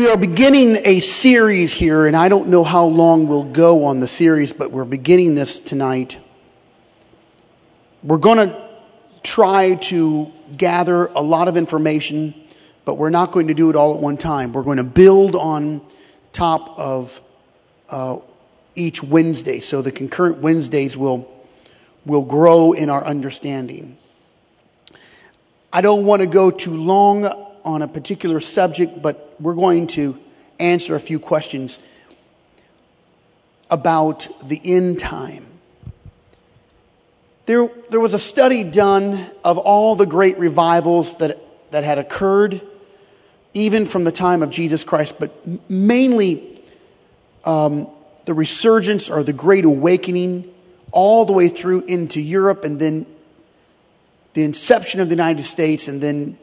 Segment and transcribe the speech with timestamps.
[0.00, 4.00] We are beginning a series here, and I don't know how long we'll go on
[4.00, 6.16] the series, but we're beginning this tonight.
[8.02, 8.68] We're going to
[9.22, 12.34] try to gather a lot of information,
[12.86, 14.54] but we're not going to do it all at one time.
[14.54, 15.82] We're going to build on
[16.32, 17.20] top of
[17.90, 18.20] uh,
[18.74, 21.30] each Wednesday, so the concurrent Wednesdays will,
[22.06, 23.98] will grow in our understanding.
[25.70, 27.26] I don't want to go too long
[27.66, 30.18] on a particular subject, but we're going to
[30.58, 31.80] answer a few questions
[33.70, 35.46] about the end time.
[37.46, 41.38] There, there was a study done of all the great revivals that,
[41.72, 42.60] that had occurred,
[43.54, 45.32] even from the time of Jesus Christ, but
[45.68, 46.62] mainly
[47.44, 47.88] um,
[48.26, 50.52] the resurgence or the great awakening
[50.92, 53.06] all the way through into Europe and then
[54.34, 56.38] the inception of the United States and then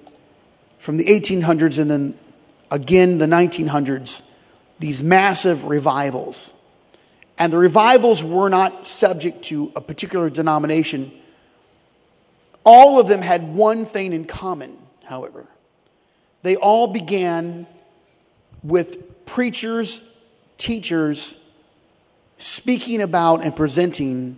[0.80, 2.18] from the 1800s and then
[2.72, 4.22] again the 1900s,
[4.80, 6.54] these massive revivals.
[7.38, 11.12] And the revivals were not subject to a particular denomination.
[12.64, 15.46] All of them had one thing in common, however.
[16.44, 17.68] They all began
[18.64, 20.02] with preachers,
[20.58, 21.38] teachers
[22.38, 24.38] speaking about and presenting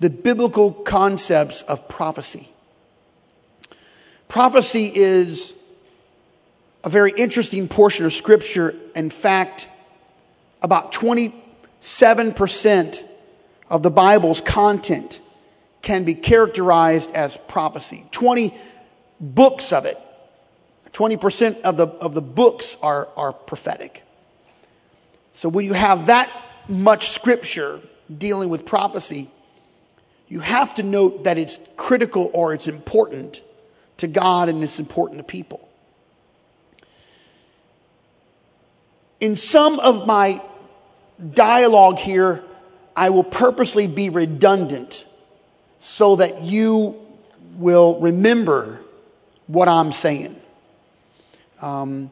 [0.00, 2.48] the biblical concepts of prophecy.
[4.28, 5.54] Prophecy is
[6.84, 8.74] a very interesting portion of Scripture.
[8.94, 9.68] In fact,
[10.60, 13.02] about 27%
[13.70, 15.20] of the Bible's content
[15.82, 18.06] can be characterized as prophecy.
[18.12, 18.56] 20
[19.20, 19.98] books of it,
[20.92, 24.02] 20% of the, of the books are, are prophetic.
[25.34, 26.30] So when you have that
[26.68, 27.80] much Scripture
[28.16, 29.30] dealing with prophecy,
[30.28, 33.42] you have to note that it's critical or it's important
[33.98, 35.68] to God and it's important to people.
[39.22, 40.42] In some of my
[41.32, 42.42] dialogue here,
[42.96, 45.04] I will purposely be redundant
[45.78, 46.96] so that you
[47.56, 48.80] will remember
[49.46, 50.34] what I'm saying.
[51.60, 52.10] Um,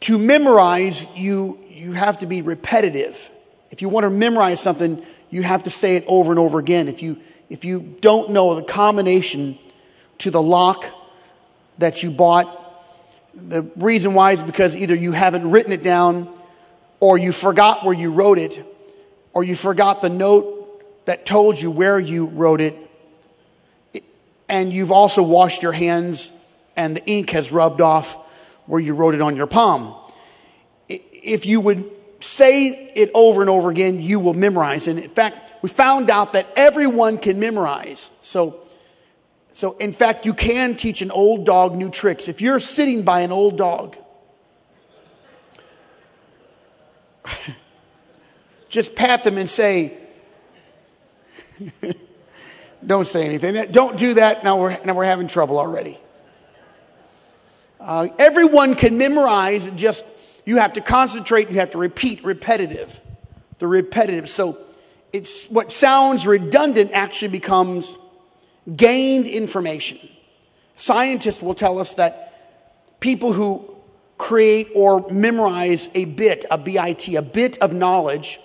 [0.00, 3.30] to memorize, you, you have to be repetitive.
[3.70, 6.88] If you want to memorize something, you have to say it over and over again.
[6.88, 7.18] If you,
[7.50, 9.58] if you don't know the combination
[10.20, 10.86] to the lock
[11.76, 12.60] that you bought.
[13.34, 16.28] The reason why is because either you haven't written it down,
[17.00, 18.64] or you forgot where you wrote it,
[19.32, 22.76] or you forgot the note that told you where you wrote it,
[24.48, 26.30] and you've also washed your hands
[26.76, 28.16] and the ink has rubbed off
[28.66, 29.94] where you wrote it on your palm.
[30.88, 31.90] If you would
[32.20, 34.86] say it over and over again, you will memorize.
[34.86, 38.10] And in fact, we found out that everyone can memorize.
[38.20, 38.61] So
[39.54, 42.28] so, in fact, you can teach an old dog new tricks.
[42.28, 43.96] If you're sitting by an old dog,
[48.70, 49.98] just pat them and say,
[52.86, 53.70] don't say anything.
[53.70, 54.42] Don't do that.
[54.42, 55.98] Now we're, now we're having trouble already.
[57.78, 60.06] Uh, everyone can memorize, just
[60.46, 63.00] you have to concentrate, you have to repeat, repetitive.
[63.58, 64.30] The repetitive.
[64.30, 64.56] So
[65.12, 67.98] it's what sounds redundant actually becomes
[68.76, 69.98] gained information.
[70.76, 73.68] Scientists will tell us that people who
[74.18, 78.40] create or memorize a bit, a bit, a bit of knowledge,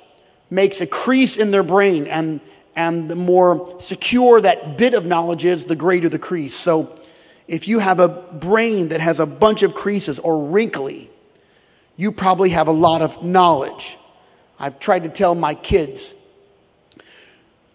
[0.50, 2.40] makes a crease in their brain, and,
[2.76, 6.56] and the more secure that bit of knowledge is, the greater the crease.
[6.56, 6.98] So
[7.48, 11.10] if you have a brain that has a bunch of creases or wrinkly,
[11.96, 13.98] you probably have a lot of knowledge.
[14.60, 16.16] I've tried to tell my kids,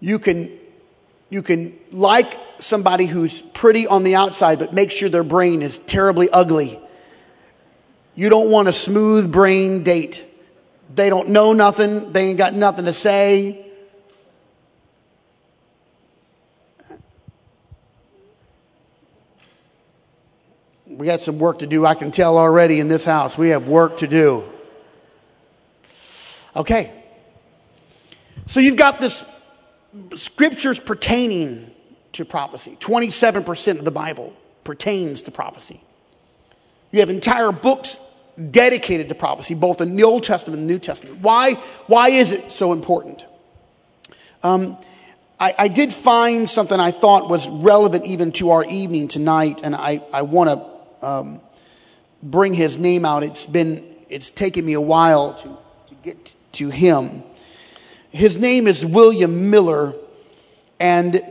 [0.00, 0.58] you can
[1.32, 5.78] you can like somebody who's pretty on the outside, but make sure their brain is
[5.78, 6.78] terribly ugly.
[8.14, 10.26] You don't want a smooth brain date.
[10.94, 12.12] They don't know nothing.
[12.12, 13.66] They ain't got nothing to say.
[20.86, 21.86] We got some work to do.
[21.86, 23.38] I can tell already in this house.
[23.38, 24.44] We have work to do.
[26.54, 26.92] Okay.
[28.48, 29.24] So you've got this
[30.14, 31.70] scriptures pertaining
[32.12, 32.76] to prophecy.
[32.80, 34.34] 27% of the Bible
[34.64, 35.82] pertains to prophecy.
[36.90, 37.98] You have entire books
[38.50, 41.20] dedicated to prophecy, both in the Old Testament and the New Testament.
[41.20, 41.54] Why,
[41.86, 43.26] why is it so important?
[44.42, 44.78] Um,
[45.38, 49.74] I, I, did find something I thought was relevant even to our evening tonight, and
[49.74, 51.40] I, I want to um,
[52.22, 53.22] bring his name out.
[53.22, 55.58] It's been, it's taken me a while to,
[55.88, 57.22] to get to him.
[58.12, 59.94] His name is William Miller,
[60.78, 61.24] and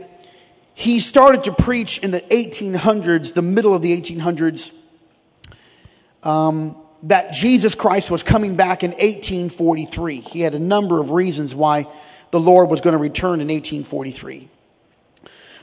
[0.74, 4.72] he started to preach in the 1800s, the middle of the 1800s.
[6.24, 10.20] Um, that Jesus Christ was coming back in 1843.
[10.20, 11.86] He had a number of reasons why
[12.32, 14.48] the Lord was going to return in 1843.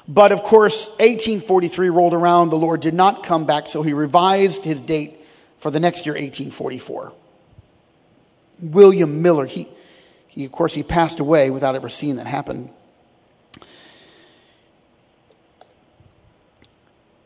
[0.08, 4.64] But of course, 1843 rolled around, the Lord did not come back, so he revised
[4.64, 5.18] his date
[5.60, 7.14] for the next year, 1844.
[8.62, 9.68] William Miller, he,
[10.40, 12.70] he of course, he passed away without ever seeing that happen.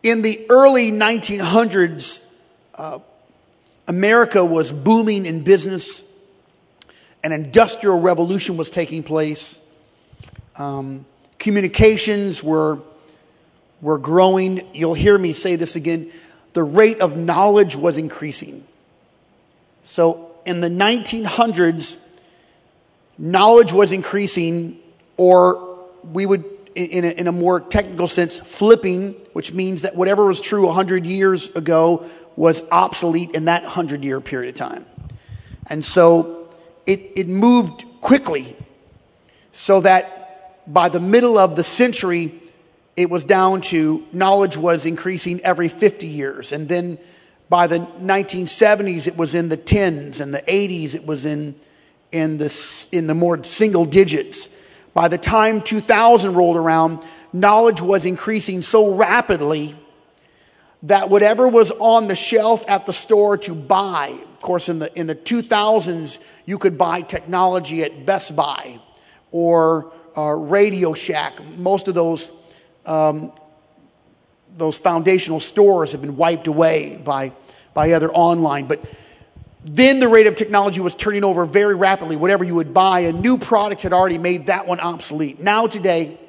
[0.01, 2.23] In the early 1900s,
[2.73, 2.97] uh,
[3.87, 6.03] America was booming in business.
[7.23, 9.59] An industrial revolution was taking place.
[10.55, 11.05] Um,
[11.37, 12.79] communications were,
[13.79, 14.67] were growing.
[14.73, 16.11] You'll hear me say this again.
[16.53, 18.65] The rate of knowledge was increasing.
[19.83, 21.99] So in the 1900s,
[23.17, 24.79] knowledge was increasing,
[25.17, 26.43] or we would,
[26.75, 31.05] in a, in a more technical sense, flipping, which means that whatever was true 100
[31.05, 34.85] years ago was obsolete in that 100 year period of time.
[35.67, 36.49] And so
[36.85, 38.55] it, it moved quickly
[39.51, 42.33] so that by the middle of the century,
[42.95, 46.51] it was down to knowledge was increasing every 50 years.
[46.51, 46.97] And then
[47.49, 51.55] by the 1970s, it was in the tens, and the 80s, it was in,
[52.13, 54.47] in, the, in the more single digits.
[54.93, 59.75] By the time 2000 rolled around, knowledge was increasing so rapidly
[60.83, 64.97] that whatever was on the shelf at the store to buy, of course, in the,
[64.97, 68.79] in the 2000s, you could buy technology at Best Buy
[69.31, 71.43] or uh, Radio Shack.
[71.57, 72.31] Most of those
[72.85, 73.31] um,
[74.57, 77.31] those foundational stores have been wiped away by,
[77.73, 78.67] by other online.
[78.67, 78.83] But
[79.65, 82.15] then the rate of technology was turning over very rapidly.
[82.15, 85.39] Whatever you would buy, a new product had already made that one obsolete.
[85.39, 86.19] Now, today,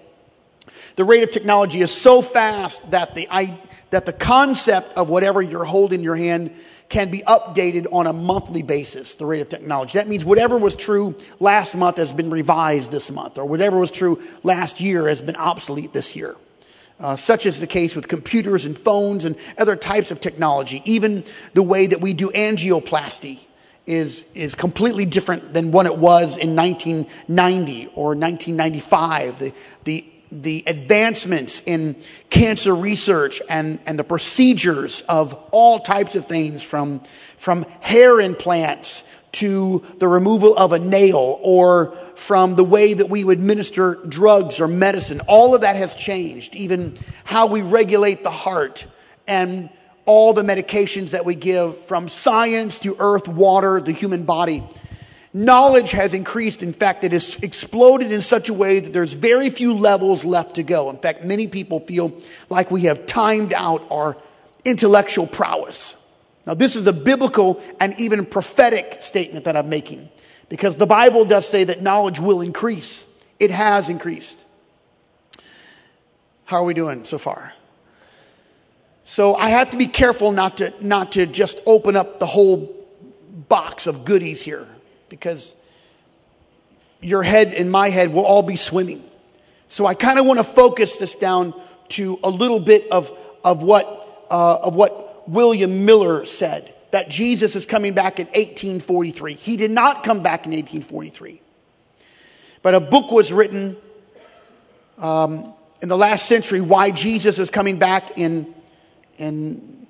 [0.97, 3.59] the rate of technology is so fast that the, I,
[3.91, 6.53] that the concept of whatever you're holding in your hand
[6.89, 9.99] can be updated on a monthly basis, the rate of technology.
[9.99, 13.91] That means whatever was true last month has been revised this month, or whatever was
[13.91, 16.37] true last year has been obsolete this year.
[17.01, 20.81] Uh, such is the case with computers and phones and other types of technology.
[20.85, 23.41] Even the way that we do angioplasty
[23.87, 29.39] is, is completely different than what it was in 1990 or 1995.
[29.39, 29.53] The,
[29.83, 31.97] the, the advancements in
[32.31, 37.03] cancer research and, and the procedures of all types of things from,
[37.37, 39.05] from hair implants
[39.35, 44.61] to the removal of a nail or from the way that we would administer drugs
[44.61, 45.21] or medicine.
[45.21, 48.87] All of that has changed, even how we regulate the heart
[49.27, 49.71] and
[50.07, 54.63] all the medications that we give from science to earth, water, the human body.
[55.33, 56.63] Knowledge has increased.
[56.63, 60.55] In fact, it has exploded in such a way that there's very few levels left
[60.57, 60.91] to go.
[60.91, 62.13] In fact, many people feel
[62.51, 64.17] like we have timed out our
[64.65, 65.97] intellectual prowess.
[66.47, 70.11] Now, this is a biblical and even prophetic statement that I'm making
[70.49, 73.07] because the Bible does say that knowledge will increase.
[73.41, 74.45] It has increased.
[76.45, 77.55] How are we doing so far?
[79.05, 82.75] So I have to be careful not to, not to just open up the whole
[83.49, 84.67] box of goodies here
[85.09, 85.55] because
[87.01, 89.03] your head and my head will all be swimming.
[89.69, 91.55] So I kind of want to focus this down
[91.91, 93.11] to a little bit of,
[93.43, 99.35] of what, uh, of what William Miller said that Jesus is coming back in 1843.
[99.35, 101.41] He did not come back in 1843.
[102.63, 103.77] But a book was written
[104.99, 108.55] um, in the last century why Jesus is coming back in,
[109.19, 109.87] in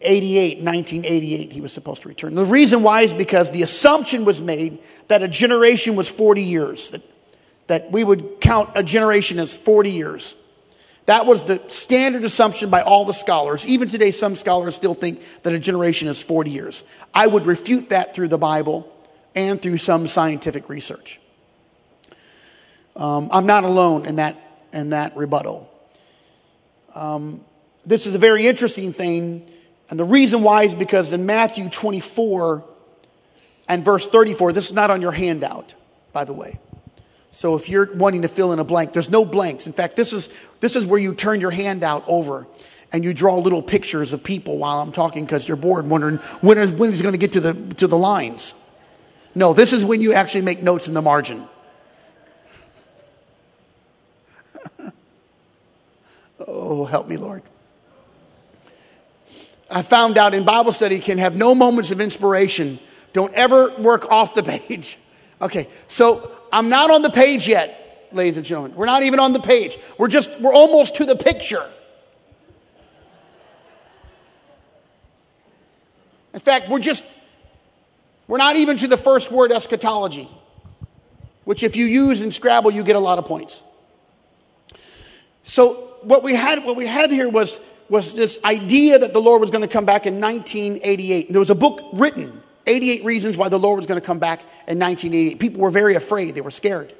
[0.00, 2.34] 88, 1988, he was supposed to return.
[2.34, 4.78] The reason why is because the assumption was made
[5.08, 7.02] that a generation was 40 years, that,
[7.66, 10.36] that we would count a generation as 40 years.
[11.10, 13.66] That was the standard assumption by all the scholars.
[13.66, 16.84] Even today, some scholars still think that a generation is 40 years.
[17.12, 18.88] I would refute that through the Bible
[19.34, 21.18] and through some scientific research.
[22.94, 24.36] Um, I'm not alone in that,
[24.72, 25.68] in that rebuttal.
[26.94, 27.40] Um,
[27.84, 29.50] this is a very interesting thing.
[29.88, 32.64] And the reason why is because in Matthew 24
[33.66, 35.74] and verse 34, this is not on your handout,
[36.12, 36.60] by the way.
[37.32, 39.66] So if you're wanting to fill in a blank, there's no blanks.
[39.66, 40.28] In fact, this is,
[40.60, 42.46] this is where you turn your hand out over
[42.92, 46.58] and you draw little pictures of people while I'm talking because you're bored wondering when
[46.58, 48.54] is, when is going to get to the, to the lines.
[49.34, 51.46] No, this is when you actually make notes in the margin.
[56.46, 57.44] oh, help me, Lord.
[59.70, 62.80] I found out in Bible study can have no moments of inspiration.
[63.12, 64.98] Don't ever work off the page.
[65.42, 68.74] Okay, so I'm not on the page yet, ladies and gentlemen.
[68.76, 69.78] We're not even on the page.
[69.96, 71.68] We're just, we're almost to the picture.
[76.34, 77.04] In fact, we're just,
[78.28, 80.28] we're not even to the first word eschatology,
[81.44, 83.62] which if you use in Scrabble, you get a lot of points.
[85.42, 89.40] So what we had, what we had here was, was this idea that the Lord
[89.40, 91.32] was going to come back in 1988.
[91.32, 94.40] There was a book written, 88 Reasons Why the Lord was going to come back
[94.66, 95.38] in 1988.
[95.38, 96.34] People were very afraid.
[96.34, 96.94] They were scared.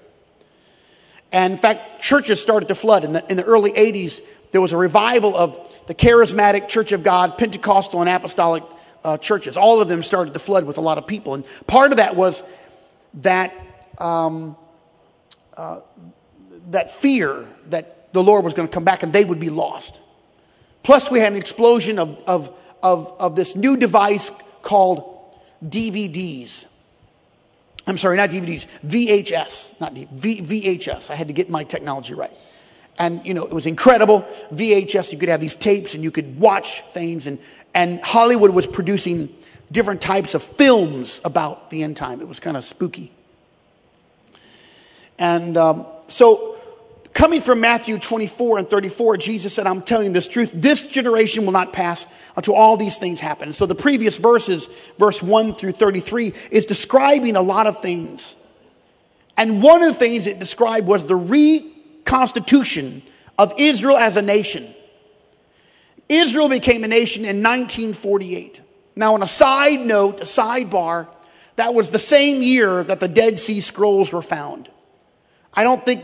[1.32, 3.04] And in fact, churches started to flood.
[3.04, 7.02] In the, in the early 80s, there was a revival of the charismatic Church of
[7.02, 8.64] God, Pentecostal and Apostolic
[9.04, 9.56] uh, churches.
[9.56, 11.34] All of them started to flood with a lot of people.
[11.34, 12.42] And part of that was
[13.14, 13.54] that,
[13.98, 14.56] um,
[15.56, 15.80] uh,
[16.70, 19.98] that fear that the Lord was going to come back and they would be lost.
[20.82, 24.30] Plus, we had an explosion of, of, of, of this new device
[24.62, 25.19] called
[25.64, 26.66] DVDs.
[27.86, 31.10] I'm sorry, not DVDs, VHS, not D, v, VHS.
[31.10, 32.32] I had to get my technology right.
[32.98, 34.28] And, you know, it was incredible.
[34.52, 37.26] VHS, you could have these tapes and you could watch things.
[37.26, 37.38] And,
[37.74, 39.34] and Hollywood was producing
[39.72, 42.20] different types of films about the end time.
[42.20, 43.12] It was kind of spooky.
[45.18, 46.59] And um, so,
[47.14, 50.50] coming from Matthew 24 and 34, Jesus said, I'm telling you this truth.
[50.54, 53.52] This generation will not pass until all these things happen.
[53.52, 58.36] so, the previous verses, verse 1 through 33, is describing a lot of things.
[59.36, 63.02] And one of the things it described was the reconstitution
[63.38, 64.74] of Israel as a nation.
[66.10, 68.60] Israel became a nation in 1948.
[68.96, 71.08] Now, on a side note, a sidebar,
[71.56, 74.68] that was the same year that the Dead Sea Scrolls were found.
[75.54, 76.02] I don't think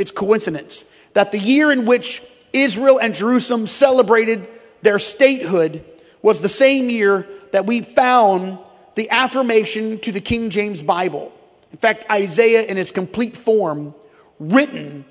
[0.00, 2.22] it's coincidence that the year in which
[2.54, 4.48] Israel and Jerusalem celebrated
[4.80, 5.84] their statehood
[6.22, 8.58] was the same year that we found
[8.94, 11.32] the affirmation to the King James Bible.
[11.70, 13.94] In fact, Isaiah in its complete form,
[14.38, 15.04] written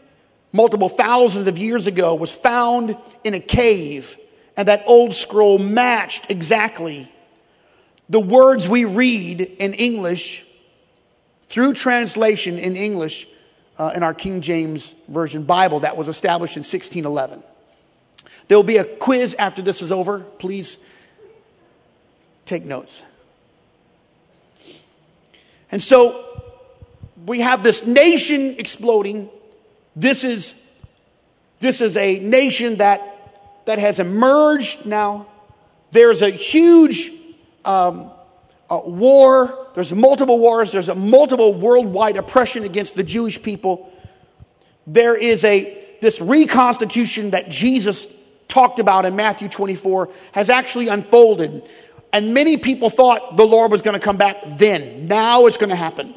[0.51, 4.17] multiple thousands of years ago, was found in a cave,
[4.57, 7.11] and that old scroll matched exactly
[8.09, 10.43] the words we read in English
[11.43, 13.27] through translation in English
[13.79, 17.41] uh, in our King James Version Bible that was established in 1611.
[18.47, 20.19] There will be a quiz after this is over.
[20.19, 20.77] Please
[22.45, 23.03] take notes.
[25.71, 26.25] And so
[27.25, 29.29] we have this nation exploding.
[29.95, 30.55] This is,
[31.59, 35.27] this is a nation that, that has emerged now.
[35.91, 37.11] There's a huge
[37.63, 38.11] um,
[38.69, 39.67] a war.
[39.75, 40.71] There's multiple wars.
[40.71, 43.91] There's a multiple worldwide oppression against the Jewish people.
[44.85, 48.07] There is a, this reconstitution that Jesus
[48.47, 51.69] talked about in Matthew 24 has actually unfolded.
[52.11, 55.07] And many people thought the Lord was going to come back then.
[55.07, 56.13] Now it's going to happen.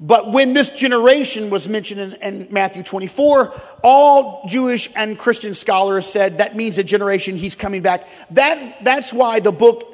[0.00, 6.06] But when this generation was mentioned in, in, Matthew 24, all Jewish and Christian scholars
[6.06, 8.06] said that means a generation he's coming back.
[8.32, 9.93] That, that's why the book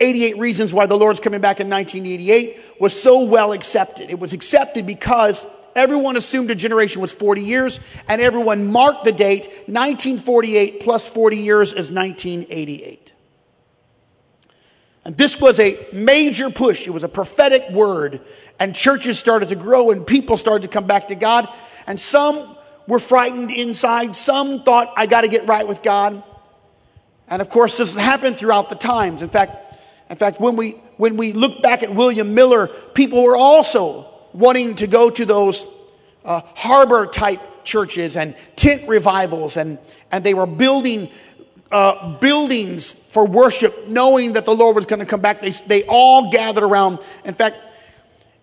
[0.00, 4.10] 88 Reasons Why the Lord's Coming Back in 1988 was so well accepted.
[4.10, 5.46] It was accepted because
[5.76, 11.36] everyone assumed a generation was 40 years and everyone marked the date 1948 plus 40
[11.36, 13.12] years as 1988.
[15.04, 16.86] And this was a major push.
[16.86, 18.20] It was a prophetic word.
[18.58, 21.48] And churches started to grow and people started to come back to God.
[21.86, 24.14] And some were frightened inside.
[24.14, 26.22] Some thought, I got to get right with God.
[27.30, 29.22] And of course, this has happened throughout the times.
[29.22, 29.78] In fact,
[30.10, 34.74] in fact, when we, when we look back at William Miller, people were also wanting
[34.76, 35.64] to go to those
[36.24, 39.78] uh, harbor type churches and tent revivals, and,
[40.10, 41.08] and they were building
[41.70, 45.40] uh, buildings for worship, knowing that the Lord was going to come back.
[45.40, 46.98] They, they all gathered around.
[47.24, 47.58] In fact,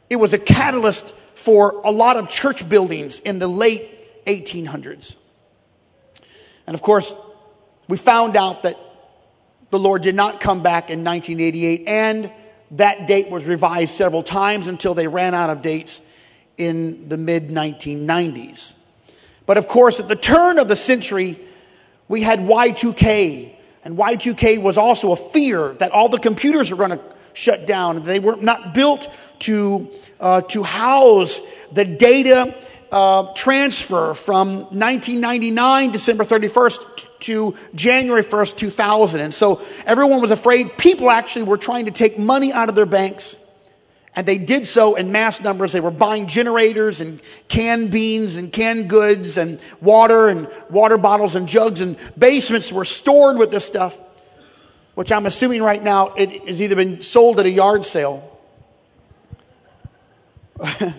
[0.10, 5.18] it was a catalyst for a lot of church buildings in the late 1800s.
[6.66, 7.14] And of course,
[7.88, 8.78] we found out that
[9.70, 12.32] the Lord did not come back in 1988, and
[12.72, 16.02] that date was revised several times until they ran out of dates
[16.58, 18.74] in the mid 1990s.
[19.46, 21.40] But of course, at the turn of the century,
[22.08, 23.54] we had Y2K,
[23.84, 27.02] and Y2K was also a fear that all the computers were going to
[27.34, 28.04] shut down.
[28.04, 29.90] They were not built to,
[30.20, 31.40] uh, to house
[31.72, 32.56] the data
[32.92, 39.22] uh, transfer from 1999, December 31st to January 1st, 2000.
[39.22, 40.78] And so everyone was afraid.
[40.78, 43.38] People actually were trying to take money out of their banks.
[44.16, 45.74] And they did so in mass numbers.
[45.74, 51.36] They were buying generators and canned beans and canned goods and water and water bottles
[51.36, 53.96] and jugs and basements were stored with this stuff,
[54.96, 58.40] which I'm assuming right now it has either been sold at a yard sale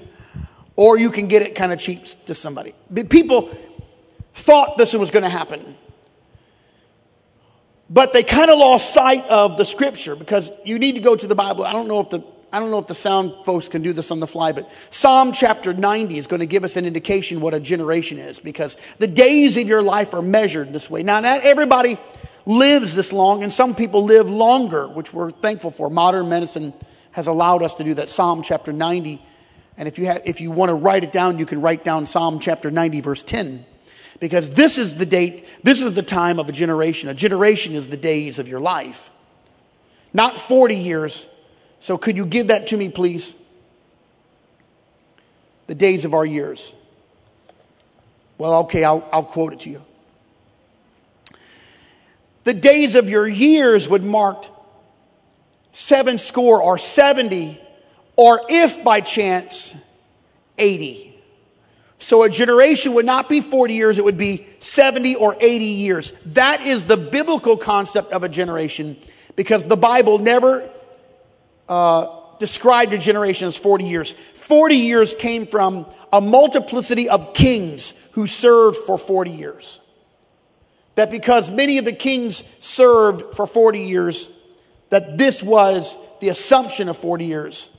[0.76, 2.72] or you can get it kind of cheap to somebody.
[3.08, 3.50] People
[4.32, 5.76] thought this was going to happen.
[7.90, 11.26] But they kind of lost sight of the scripture because you need to go to
[11.26, 11.64] the Bible.
[11.64, 14.10] I don't know if the I don't know if the sound folks can do this
[14.10, 17.52] on the fly, but Psalm chapter 90 is going to give us an indication what
[17.52, 21.02] a generation is because the days of your life are measured this way.
[21.02, 21.98] Now, not everybody
[22.46, 25.90] lives this long, and some people live longer, which we're thankful for.
[25.90, 26.72] Modern medicine
[27.10, 28.08] has allowed us to do that.
[28.08, 29.22] Psalm chapter 90.
[29.76, 32.06] And if you, have, if you want to write it down, you can write down
[32.06, 33.66] Psalm chapter 90, verse 10.
[34.20, 37.08] Because this is the date, this is the time of a generation.
[37.08, 39.10] A generation is the days of your life.
[40.12, 41.28] Not 40 years.
[41.80, 43.34] So could you give that to me, please?
[45.66, 46.72] The days of our years.
[48.38, 49.84] Well, okay, I'll, I'll quote it to you.
[52.44, 54.46] The days of your years would mark
[55.72, 57.60] seven score or 70,
[58.16, 59.74] or if by chance,
[60.56, 61.07] 80.
[61.98, 66.12] So a generation would not be 40 years, it would be 70 or 80 years.
[66.26, 68.96] That is the biblical concept of a generation
[69.34, 70.70] because the Bible never
[71.68, 72.06] uh,
[72.38, 74.14] described a generation as 40 years.
[74.34, 79.80] 40 years came from a multiplicity of kings who served for 40 years.
[80.94, 84.28] That because many of the kings served for 40 years,
[84.90, 87.70] that this was the assumption of 40 years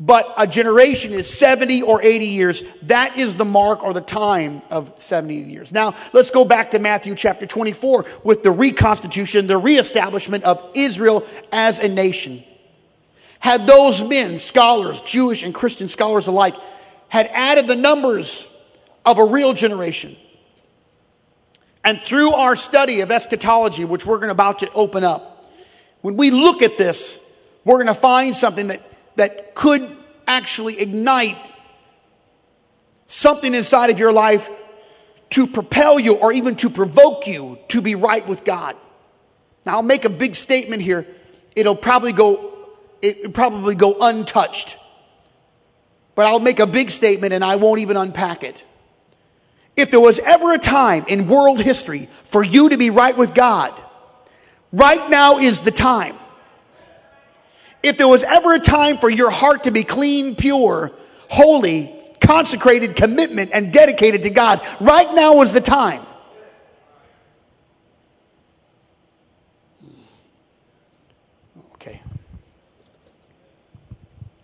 [0.00, 2.62] but a generation is 70 or 80 years.
[2.82, 5.72] That is the mark or the time of 70 years.
[5.72, 11.26] Now, let's go back to Matthew chapter 24 with the reconstitution, the reestablishment of Israel
[11.50, 12.44] as a nation.
[13.40, 16.54] Had those men, scholars, Jewish and Christian scholars alike,
[17.08, 18.48] had added the numbers
[19.04, 20.16] of a real generation.
[21.84, 25.50] And through our study of eschatology, which we're going about to open up,
[26.02, 27.18] when we look at this,
[27.64, 28.87] we're going to find something that
[29.18, 29.96] that could
[30.26, 31.50] actually ignite
[33.08, 34.48] something inside of your life
[35.30, 38.76] to propel you or even to provoke you to be right with God.
[39.66, 41.06] Now I'll make a big statement here.
[41.56, 42.54] It'll probably go
[43.02, 44.76] it probably go untouched.
[46.14, 48.64] But I'll make a big statement and I won't even unpack it.
[49.76, 53.34] If there was ever a time in world history for you to be right with
[53.34, 53.72] God,
[54.72, 56.16] right now is the time.
[57.82, 60.90] If there was ever a time for your heart to be clean, pure,
[61.28, 66.04] holy, consecrated, commitment, and dedicated to God, right now was the time.
[71.74, 72.02] Okay.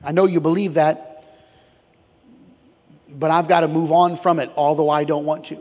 [0.05, 1.25] I know you believe that,
[3.09, 5.57] but I've got to move on from it, although I don't want to.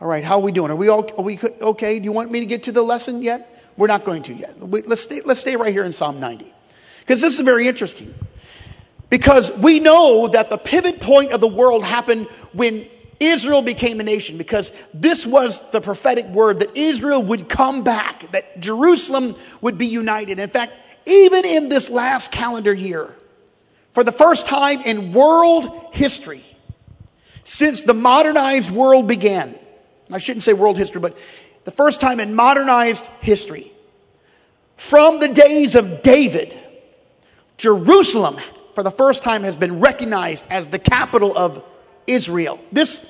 [0.00, 0.70] All right, how are we doing?
[0.70, 1.98] Are we, are we okay?
[1.98, 3.53] Do you want me to get to the lesson yet?
[3.76, 4.56] We're not going to yet.
[4.60, 6.52] Let's stay, let's stay right here in Psalm 90.
[7.00, 8.14] Because this is very interesting.
[9.10, 12.88] Because we know that the pivot point of the world happened when
[13.20, 18.30] Israel became a nation, because this was the prophetic word that Israel would come back,
[18.32, 20.38] that Jerusalem would be united.
[20.38, 20.72] In fact,
[21.06, 23.14] even in this last calendar year,
[23.92, 26.42] for the first time in world history,
[27.44, 29.56] since the modernized world began,
[30.10, 31.16] I shouldn't say world history, but
[31.64, 33.72] the first time in modernized history.
[34.76, 36.56] From the days of David,
[37.56, 38.38] Jerusalem,
[38.74, 41.62] for the first time, has been recognized as the capital of
[42.06, 42.58] Israel.
[42.72, 43.04] This,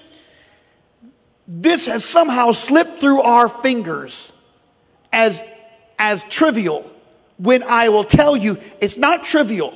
[1.49, 4.33] this has somehow slipped through our fingers
[5.13, 5.43] as,
[5.99, 6.91] as trivial
[7.39, 9.75] when I will tell you it's not trivial.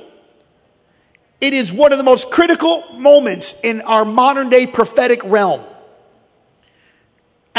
[1.41, 5.63] It is one of the most critical moments in our modern day prophetic realm.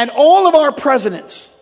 [0.01, 1.55] And all of our presidents,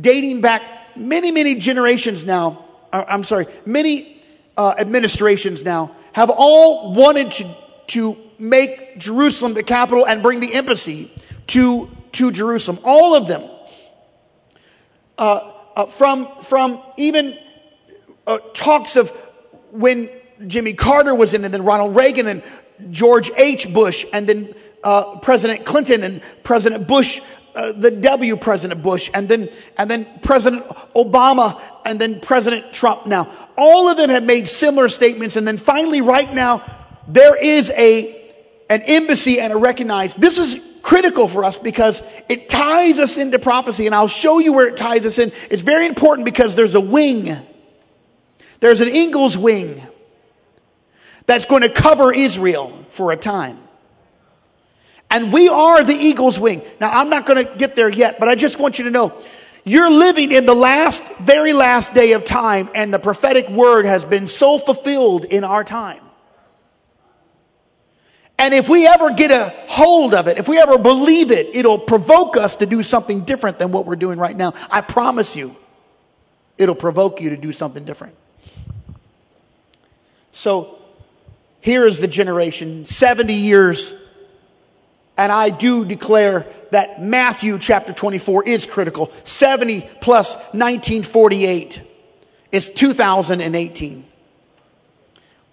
[0.00, 0.62] dating back
[0.96, 4.22] many, many generations now, uh, I'm sorry, many
[4.56, 7.54] uh, administrations now, have all wanted to,
[7.88, 11.12] to make Jerusalem the capital and bring the embassy
[11.48, 12.78] to, to Jerusalem.
[12.84, 13.42] All of them.
[15.18, 17.36] Uh, uh, from, from even
[18.26, 19.10] uh, talks of
[19.72, 20.08] when
[20.46, 22.42] Jimmy Carter was in, and then Ronald Reagan and
[22.90, 23.74] George H.
[23.74, 27.20] Bush, and then uh, President Clinton and President Bush,
[27.54, 33.06] uh, the W President Bush, and then, and then President Obama, and then President Trump
[33.06, 33.28] now.
[33.56, 35.36] All of them have made similar statements.
[35.36, 36.62] And then finally, right now,
[37.08, 38.30] there is a,
[38.68, 43.38] an embassy and a recognized, this is critical for us because it ties us into
[43.38, 43.86] prophecy.
[43.86, 45.32] And I'll show you where it ties us in.
[45.50, 47.28] It's very important because there's a wing.
[48.60, 49.82] There's an eagle's wing
[51.26, 53.58] that's going to cover Israel for a time.
[55.10, 56.62] And we are the eagle's wing.
[56.80, 59.12] Now, I'm not going to get there yet, but I just want you to know
[59.64, 64.04] you're living in the last, very last day of time, and the prophetic word has
[64.04, 66.00] been so fulfilled in our time.
[68.38, 71.78] And if we ever get a hold of it, if we ever believe it, it'll
[71.78, 74.54] provoke us to do something different than what we're doing right now.
[74.70, 75.56] I promise you,
[76.58, 78.14] it'll provoke you to do something different.
[80.32, 80.78] So
[81.60, 83.94] here is the generation, 70 years.
[85.16, 89.10] And I do declare that Matthew chapter 24 is critical.
[89.24, 91.80] 70 plus 1948
[92.52, 94.04] is 2018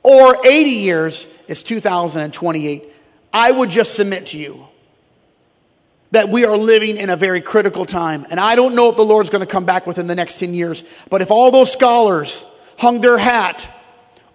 [0.04, 2.84] or 80 years is 2028.
[3.32, 4.68] I would just submit to you
[6.12, 8.28] that we are living in a very critical time.
[8.30, 10.54] And I don't know if the Lord's going to come back within the next 10
[10.54, 10.84] years.
[11.10, 12.46] But if all those scholars
[12.78, 13.68] hung their hat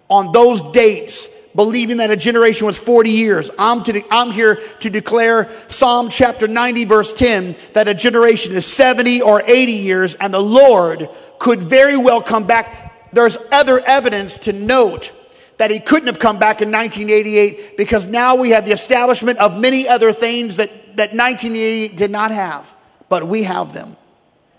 [0.09, 4.89] on those dates, believing that a generation was 40 years, I'm, to, I'm here to
[4.89, 10.33] declare Psalm chapter 90 verse 10 that a generation is 70 or 80 years and
[10.33, 11.09] the Lord
[11.39, 13.11] could very well come back.
[13.13, 15.11] There's other evidence to note
[15.57, 19.59] that he couldn't have come back in 1988 because now we have the establishment of
[19.59, 22.73] many other things that, that 1988 did not have,
[23.09, 23.97] but we have them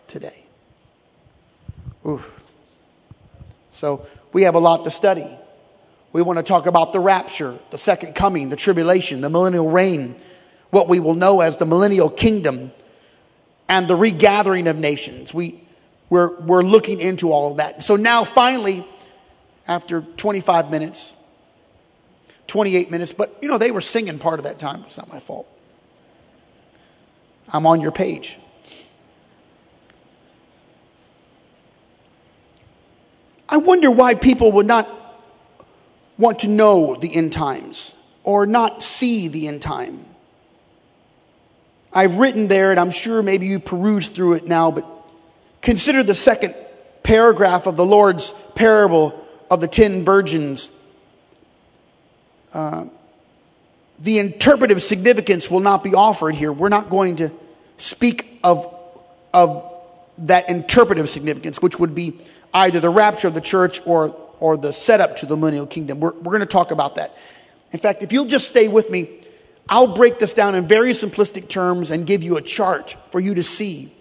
[0.08, 0.44] today.
[2.06, 2.40] Oof.
[3.72, 5.26] So we have a lot to study.
[6.12, 10.16] We want to talk about the rapture, the second coming, the tribulation, the millennial reign,
[10.70, 12.72] what we will know as the millennial kingdom,
[13.68, 15.32] and the regathering of nations.
[15.32, 15.62] We,
[16.08, 17.84] we're, we're looking into all of that.
[17.84, 18.84] So now finally,
[19.68, 21.14] after 25 minutes,
[22.48, 24.82] 28 minutes, but you know, they were singing part of that time.
[24.86, 25.46] It's not my fault.
[27.48, 28.38] I'm on your page.
[33.48, 34.99] I wonder why people would not
[36.20, 40.04] want to know the end times or not see the end time.
[41.92, 44.86] I've written there, and I'm sure maybe you've perused through it now, but
[45.62, 46.54] consider the second
[47.02, 50.70] paragraph of the Lord's parable of the ten virgins,
[52.54, 52.84] uh,
[53.98, 56.52] the interpretive significance will not be offered here.
[56.52, 57.32] We're not going to
[57.78, 58.72] speak of,
[59.32, 59.66] of
[60.18, 62.18] that interpretive significance, which would be
[62.54, 66.00] either the rapture of the church or, or the setup to the millennial kingdom.
[66.00, 67.16] We're, we're going to talk about that.
[67.72, 69.08] In fact, if you'll just stay with me,
[69.68, 73.34] I'll break this down in very simplistic terms and give you a chart for you
[73.34, 73.94] to see.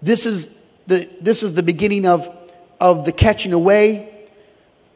[0.00, 0.50] This is
[0.86, 2.28] the, this is the beginning of,
[2.78, 4.14] of the catching away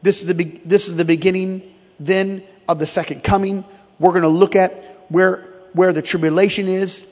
[0.01, 1.61] this is the, be- this is the beginning
[1.99, 3.65] then of the second coming.
[3.99, 7.05] We're going to look at where, where the tribulation is,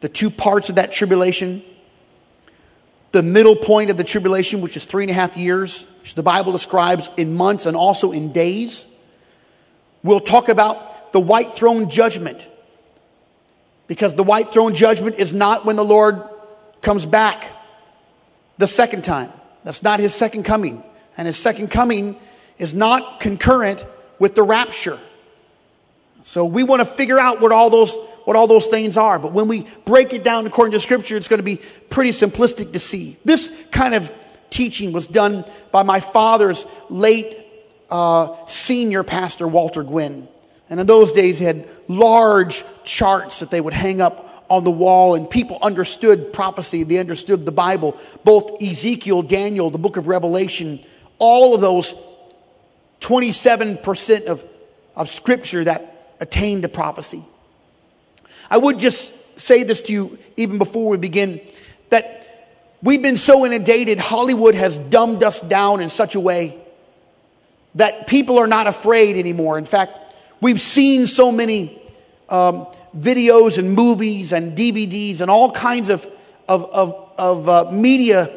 [0.00, 1.62] the two parts of that tribulation,
[3.12, 6.22] the middle point of the tribulation, which is three and a half years, which the
[6.22, 8.86] Bible describes in months and also in days.
[10.02, 12.46] We'll talk about the white throne judgment,
[13.86, 16.22] because the white throne judgment is not when the Lord
[16.82, 17.50] comes back
[18.58, 19.32] the second time.
[19.64, 20.84] That's not his second coming
[21.18, 22.16] and his second coming
[22.58, 23.84] is not concurrent
[24.18, 24.98] with the rapture.
[26.22, 27.94] So we want to figure out what all those
[28.28, 29.18] what all those things are.
[29.18, 32.74] But when we break it down according to scripture, it's going to be pretty simplistic
[32.74, 33.16] to see.
[33.24, 34.12] This kind of
[34.50, 37.38] teaching was done by my father's late
[37.88, 40.28] uh, senior pastor, Walter Gwynn.
[40.68, 44.70] And in those days, he had large charts that they would hang up on the
[44.70, 46.82] wall, and people understood prophecy.
[46.82, 50.84] They understood the Bible, both Ezekiel, Daniel, the book of Revelation,
[51.18, 51.94] all of those
[53.00, 54.44] 27% of,
[54.94, 57.24] of scripture that attained to prophecy.
[58.50, 61.40] I would just say this to you even before we begin
[61.90, 62.26] that
[62.82, 66.58] we've been so inundated, Hollywood has dumbed us down in such a way
[67.74, 69.58] that people are not afraid anymore.
[69.58, 69.98] In fact,
[70.40, 71.80] we've seen so many
[72.28, 76.06] um, videos and movies and DVDs and all kinds of,
[76.48, 78.30] of, of, of uh, media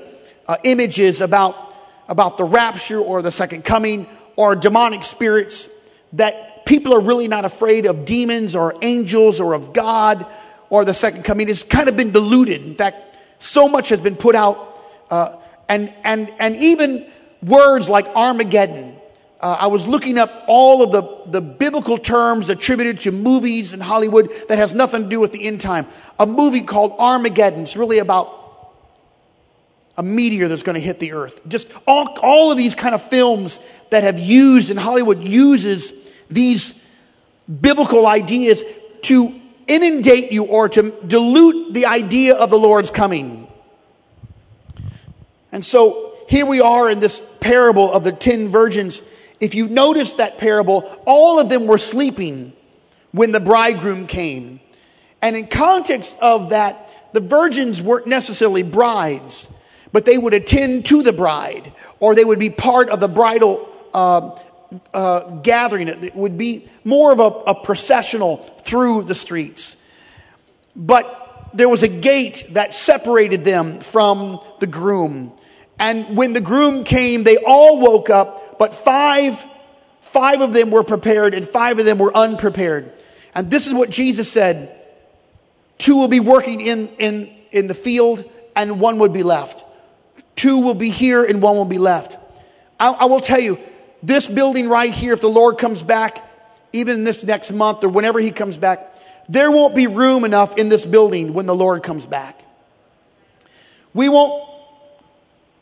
[0.48, 1.72] uh, images about
[2.12, 5.70] about the rapture or the second coming or demonic spirits
[6.12, 10.26] that people are really not afraid of demons or angels or of God
[10.70, 11.50] or the second coming.
[11.50, 12.66] It's kind of been diluted.
[12.66, 14.80] In fact, so much has been put out,
[15.10, 15.36] uh,
[15.68, 17.12] and and and even
[17.44, 18.96] words like Armageddon.
[19.42, 23.82] Uh, I was looking up all of the, the biblical terms attributed to movies in
[23.82, 25.88] Hollywood that has nothing to do with the end time.
[26.20, 28.38] A movie called Armageddon is really about
[29.98, 31.42] a meteor that's going to hit the earth.
[31.50, 35.92] Just all, all of these kind of films that have used, and Hollywood uses
[36.32, 36.74] these
[37.62, 38.64] biblical ideas
[39.04, 43.48] to inundate you or to dilute the idea of the Lord's coming.
[45.52, 49.02] And so here we are in this parable of the ten virgins.
[49.40, 52.54] If you notice that parable, all of them were sleeping
[53.12, 54.60] when the bridegroom came.
[55.22, 59.50] And in context of that, the virgins weren't necessarily brides
[59.92, 63.68] but they would attend to the bride or they would be part of the bridal
[63.94, 64.38] uh,
[64.94, 65.88] uh, gathering.
[65.88, 69.76] It would be more of a, a processional through the streets.
[70.76, 75.34] But there was a gate that separated them from the groom.
[75.80, 79.44] And when the groom came, they all woke up, but five,
[80.02, 82.92] five of them were prepared and five of them were unprepared.
[83.34, 84.78] And this is what Jesus said.
[85.78, 88.24] Two will be working in, in, in the field
[88.56, 89.66] and one would be left.
[90.36, 92.18] Two will be here and one will be left.
[92.80, 93.60] I, I will tell you,
[94.04, 96.28] this building right here, if the Lord comes back,
[96.74, 98.88] even this next month or whenever he comes back,
[99.30, 102.44] there won't be room enough in this building when the Lord comes back.
[103.94, 104.44] We won't,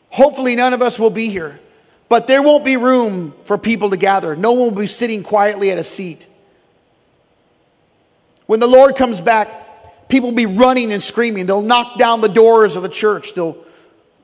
[0.08, 1.60] hopefully none of us will be here,
[2.08, 4.34] but there won't be room for people to gather.
[4.36, 6.26] No one will be sitting quietly at a seat.
[8.46, 11.46] When the Lord comes back, people will be running and screaming.
[11.46, 13.34] They'll knock down the doors of the church.
[13.34, 13.56] They'll,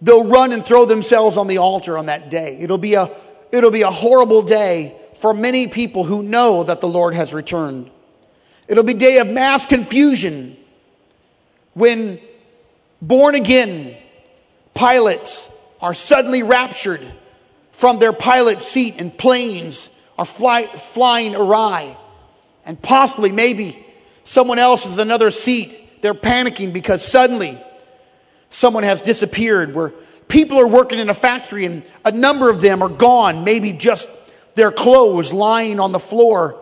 [0.03, 2.59] they'll run and throw themselves on the altar on that day.
[2.59, 3.11] It'll be a,
[3.53, 7.91] it'll be a horrible day for many people who know that the Lord has returned.
[8.69, 10.57] It'll be a day of mass confusion
[11.75, 12.21] when
[13.01, 13.97] born again
[14.75, 15.49] pilots
[15.81, 17.01] are suddenly raptured
[17.73, 21.97] from their pilot seat and planes are fly, flying awry.
[22.65, 23.87] And possibly, maybe,
[24.25, 26.03] someone else is another seat.
[26.03, 27.63] They're panicking because suddenly
[28.51, 29.75] someone has disappeared.
[29.75, 29.93] Where
[30.29, 34.09] people are working in a factory and a number of them are gone, maybe just
[34.55, 36.61] their clothes lying on the floor,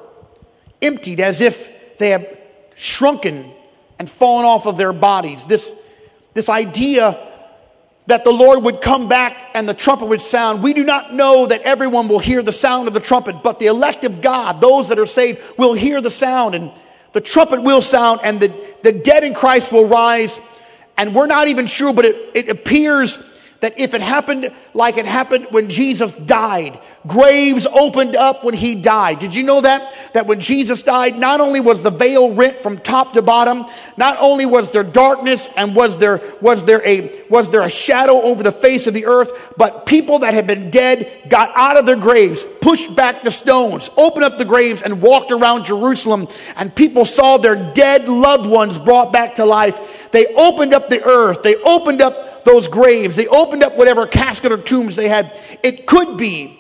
[0.83, 2.27] emptied as if they have
[2.75, 3.53] shrunken
[3.99, 5.45] and fallen off of their bodies.
[5.45, 5.75] This,
[6.35, 7.19] this idea
[8.07, 10.63] that the Lord would come back and the trumpet would sound.
[10.63, 13.67] We do not know that everyone will hear the sound of the trumpet, but the
[13.67, 16.71] elect of God, those that are saved, will hear the sound and
[17.13, 20.39] the trumpet will sound and the, the dead in Christ will rise.
[20.99, 23.19] And we're not even sure, but it, it appears
[23.65, 28.75] that if it happened like it happened when Jesus died, graves opened up when he
[28.75, 29.21] died.
[29.21, 29.95] Did you know that?
[30.13, 33.65] That when Jesus died, not only was the veil rent from top to bottom,
[33.97, 38.21] not only was there darkness and was there, was there a, was there a shadow
[38.21, 41.87] over the face of the earth, but people that had been dead got out of
[41.87, 46.75] their graves, pushed back the stones, opened up the graves and walked around Jerusalem and
[46.75, 50.04] people saw their dead loved ones brought back to life.
[50.15, 51.43] They opened up the earth.
[51.43, 53.17] They opened up those graves.
[53.17, 55.37] They opened up whatever casket or tombs they had.
[55.65, 56.57] It could be,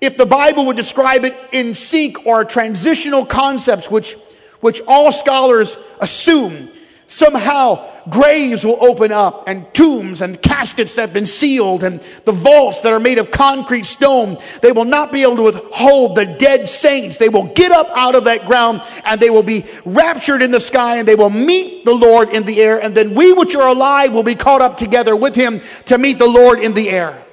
[0.00, 4.14] if the Bible would describe it in sync or transitional concepts, which,
[4.60, 6.70] which all scholars assume
[7.08, 12.32] Somehow graves will open up and tombs and caskets that have been sealed and the
[12.32, 14.38] vaults that are made of concrete stone.
[14.60, 17.18] They will not be able to withhold the dead saints.
[17.18, 20.60] They will get up out of that ground and they will be raptured in the
[20.60, 22.82] sky and they will meet the Lord in the air.
[22.82, 26.18] And then we which are alive will be caught up together with him to meet
[26.18, 27.25] the Lord in the air.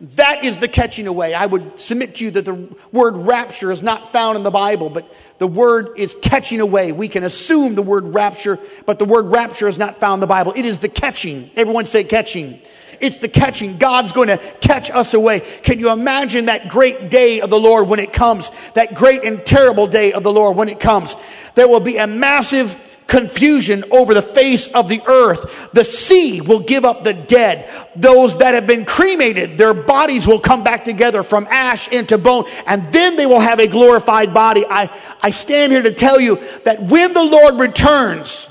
[0.00, 1.32] That is the catching away.
[1.32, 4.90] I would submit to you that the word rapture is not found in the Bible,
[4.90, 6.92] but the word is catching away.
[6.92, 10.26] We can assume the word rapture, but the word rapture is not found in the
[10.26, 10.52] Bible.
[10.54, 11.50] It is the catching.
[11.56, 12.60] Everyone say catching.
[13.00, 13.78] It's the catching.
[13.78, 15.40] God's going to catch us away.
[15.40, 18.50] Can you imagine that great day of the Lord when it comes?
[18.74, 21.16] That great and terrible day of the Lord when it comes.
[21.54, 22.74] There will be a massive
[23.06, 25.70] confusion over the face of the earth.
[25.72, 27.70] The sea will give up the dead.
[27.94, 32.44] Those that have been cremated, their bodies will come back together from ash into bone,
[32.66, 34.64] and then they will have a glorified body.
[34.68, 34.90] I,
[35.22, 38.48] I stand here to tell you that when the Lord returns,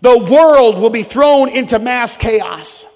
[0.00, 2.86] the world will be thrown into mass chaos,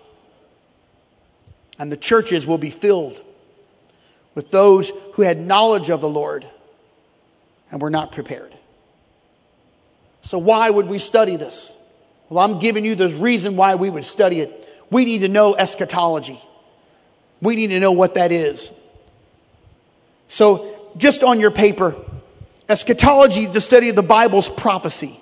[1.78, 3.20] and the churches will be filled
[4.34, 6.46] with those who had knowledge of the Lord
[7.70, 8.51] and were not prepared.
[10.22, 11.74] So, why would we study this?
[12.28, 14.68] Well, I'm giving you the reason why we would study it.
[14.90, 16.40] We need to know eschatology,
[17.40, 18.72] we need to know what that is.
[20.28, 21.94] So, just on your paper,
[22.68, 25.18] eschatology is the study of the Bible's prophecy.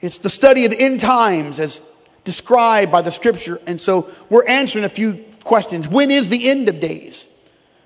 [0.00, 1.82] It's the study of the end times as
[2.24, 3.60] described by the scripture.
[3.66, 5.86] And so we're answering a few questions.
[5.86, 7.26] When is the end of days?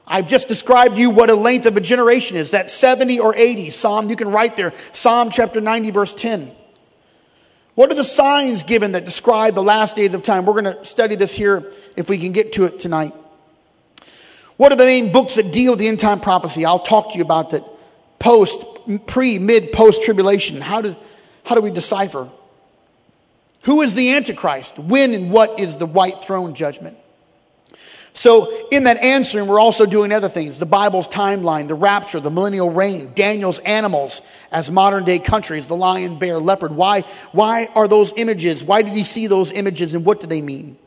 [0.06, 2.50] I've just described to you what a length of a generation is.
[2.50, 3.70] That 70 or 80.
[3.70, 4.72] Psalm, you can write there.
[4.92, 6.54] Psalm chapter 90 verse 10.
[7.74, 10.46] What are the signs given that describe the last days of time?
[10.46, 13.14] We're going to study this here if we can get to it tonight.
[14.56, 16.64] What are the main books that deal with the end time prophecy?
[16.64, 17.64] I'll talk to you about that
[18.20, 18.64] post,
[19.06, 20.60] pre, mid, post tribulation.
[20.60, 20.96] How do,
[21.44, 22.28] how do we decipher?
[23.62, 24.78] Who is the Antichrist?
[24.78, 26.96] When and what is the white throne judgment?
[28.16, 30.58] So in that answering, we're also doing other things.
[30.58, 34.22] The Bible's timeline, the rapture, the millennial reign, Daniel's animals
[34.52, 36.72] as modern day countries, the lion, bear, leopard.
[36.72, 37.00] Why,
[37.32, 38.62] why are those images?
[38.62, 40.78] Why did he see those images and what do they mean?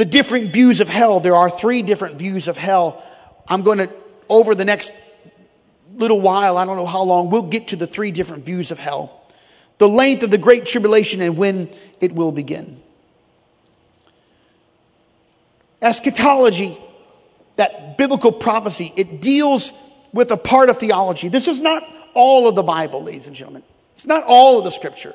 [0.00, 1.20] the different views of hell.
[1.20, 3.04] There are three different views of hell.
[3.46, 3.90] I'm going to,
[4.30, 4.94] over the next
[5.94, 8.78] little while, I don't know how long, we'll get to the three different views of
[8.78, 9.22] hell.
[9.76, 11.68] The length of the great tribulation and when
[12.00, 12.80] it will begin.
[15.82, 16.78] Eschatology,
[17.56, 19.72] that biblical prophecy, it deals
[20.12, 21.28] with a part of theology.
[21.28, 21.82] This is not
[22.14, 23.62] all of the Bible, ladies and gentlemen.
[23.94, 25.14] It's not all of the scripture.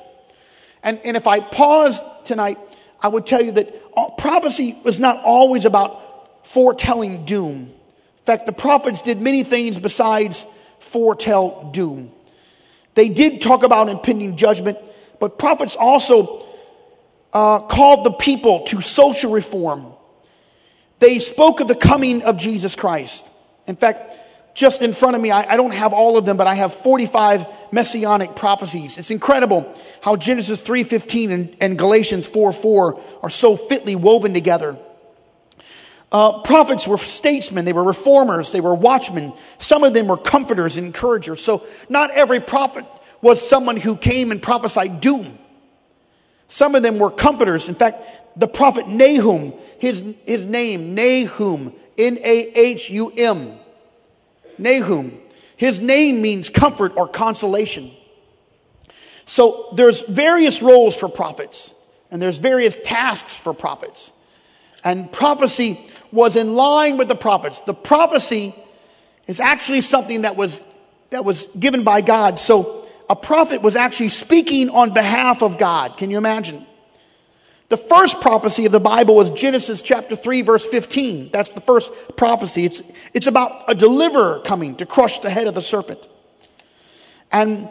[0.84, 2.60] And, and if I pause tonight,
[3.02, 7.72] I would tell you that prophecy was not always about foretelling doom.
[7.72, 10.46] In fact, the prophets did many things besides
[10.80, 12.12] foretell doom.
[12.94, 14.78] They did talk about impending judgment,
[15.20, 16.46] but prophets also
[17.34, 19.95] uh, called the people to social reform.
[21.00, 23.26] They spoke of the coming of Jesus Christ.
[23.68, 24.12] In fact,
[24.54, 26.74] just in front of me, I, I, don't have all of them, but I have
[26.74, 28.98] 45 messianic prophecies.
[28.98, 34.78] It's incredible how Genesis 3.15 and, and Galatians 4.4 are so fitly woven together.
[36.10, 39.34] Uh, prophets were statesmen, they were reformers, they were watchmen.
[39.58, 41.44] Some of them were comforters and encouragers.
[41.44, 42.86] So not every prophet
[43.22, 45.38] was someone who came and prophesied doom.
[46.48, 47.70] Some of them were comforters.
[47.70, 48.04] In fact,
[48.38, 53.60] the prophet Nahum, his, his name, Nahum, N-A-H-U-M,
[54.58, 55.20] Nahum.
[55.58, 57.92] His name means comfort or consolation.
[59.26, 61.74] So there's various roles for prophets
[62.12, 64.12] and there's various tasks for prophets.
[64.84, 67.62] And prophecy was in line with the prophets.
[67.62, 68.56] The prophecy
[69.28, 70.64] is actually something that was,
[71.10, 72.38] that was given by God.
[72.38, 75.98] So a prophet was actually speaking on behalf of God.
[75.98, 76.66] Can you imagine?
[77.70, 81.30] The first prophecy of the Bible was Genesis chapter 3 verse 15.
[81.32, 82.66] That's the first prophecy.
[82.66, 86.08] It's, it's about a deliverer coming to crush the head of the serpent.
[87.32, 87.70] And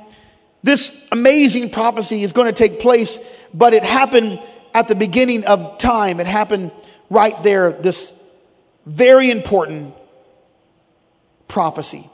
[0.62, 3.18] this amazing prophecy is going to take place,
[3.52, 4.40] but it happened
[4.72, 6.20] at the beginning of time.
[6.20, 6.72] It happened
[7.08, 8.12] right there, this
[8.86, 9.94] very important
[11.46, 12.10] prophecy.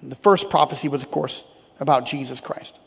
[0.00, 1.44] And the first prophecy was, of course,
[1.80, 2.78] about Jesus Christ.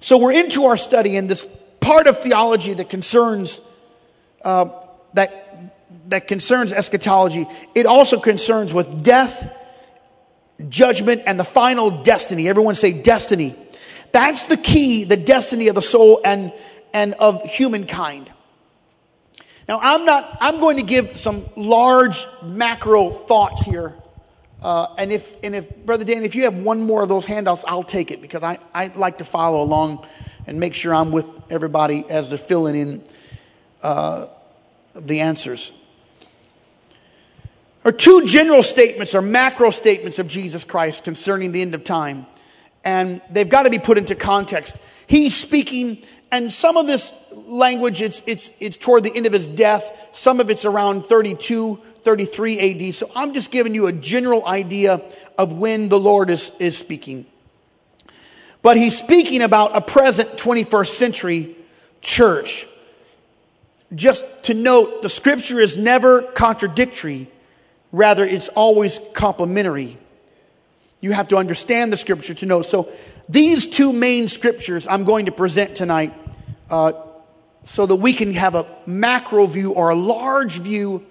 [0.00, 1.46] So we're into our study in this
[1.80, 3.60] part of theology that concerns
[4.42, 4.70] uh,
[5.14, 5.72] that
[6.08, 7.46] that concerns eschatology.
[7.74, 9.52] It also concerns with death,
[10.68, 12.48] judgment, and the final destiny.
[12.48, 13.54] Everyone say destiny.
[14.12, 16.52] That's the key, the destiny of the soul and
[16.92, 18.30] and of humankind.
[19.68, 20.38] Now, I'm not.
[20.40, 23.94] I'm going to give some large macro thoughts here.
[24.62, 27.64] Uh, and if and if brother Dan, if you have one more of those handouts,
[27.66, 30.06] I'll take it because I I like to follow along
[30.46, 33.02] and make sure I'm with everybody as they're filling in
[33.82, 34.26] uh,
[34.94, 35.72] the answers.
[37.84, 42.26] Are two general statements or macro statements of Jesus Christ concerning the end of time.
[42.84, 44.76] And they've got to be put into context.
[45.06, 49.48] He's speaking, and some of this language, it's, it's, it's toward the end of his
[49.48, 49.90] death.
[50.12, 52.94] Some of it's around 32, 33 AD.
[52.94, 55.00] So I'm just giving you a general idea
[55.38, 57.26] of when the Lord is, is speaking.
[58.62, 61.56] But he's speaking about a present 21st century
[62.02, 62.66] church.
[63.94, 67.30] Just to note, the scripture is never contradictory.
[67.92, 69.98] Rather, it's always complementary.
[71.00, 72.62] You have to understand the scripture to know.
[72.62, 72.88] So
[73.28, 76.12] these two main scriptures I'm going to present tonight
[76.68, 76.92] uh,
[77.64, 81.04] so that we can have a macro view or a large view,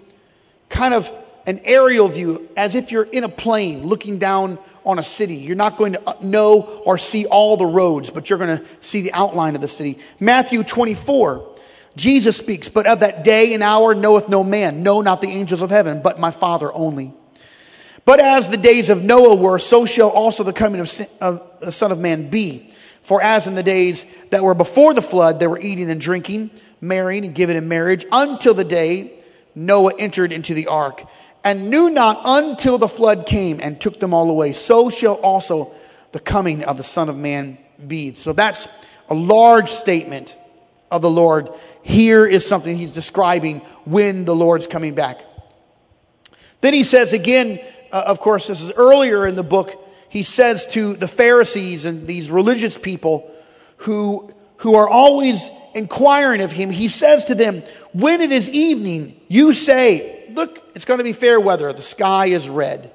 [0.70, 1.12] kind of
[1.46, 5.36] an aerial view, as if you're in a plane looking down on a city.
[5.36, 8.66] You're not going to uh, know or see all the roads, but you're going to
[8.82, 10.00] see the outline of the city.
[10.20, 11.56] Matthew 24,
[11.96, 15.62] Jesus speaks, but of that day and hour knoweth no man, no, not the angels
[15.62, 17.14] of heaven, but my Father only.
[18.06, 21.72] But as the days of Noah were, so shall also the coming of, of the
[21.72, 22.72] Son of Man be.
[23.02, 26.52] For as in the days that were before the flood, they were eating and drinking,
[26.80, 29.19] marrying and giving in marriage, until the day
[29.60, 31.06] Noah entered into the ark
[31.44, 34.54] and knew not until the flood came and took them all away.
[34.54, 35.74] So shall also
[36.14, 38.14] the coming of the Son of Man be.
[38.14, 38.68] So that's
[39.10, 40.36] a large statement
[40.90, 41.50] of the Lord.
[41.84, 45.20] Here is something he's describing when the Lord's coming back.
[46.62, 47.60] Then he says again,
[47.92, 49.76] uh, of course, this is earlier in the book,
[50.08, 53.30] he says to the Pharisees and these religious people
[53.78, 57.64] who, who are always inquiring of him, he says to them,
[57.94, 61.72] when it is evening, you say, look, it's going to be fair weather.
[61.74, 62.92] The sky is red.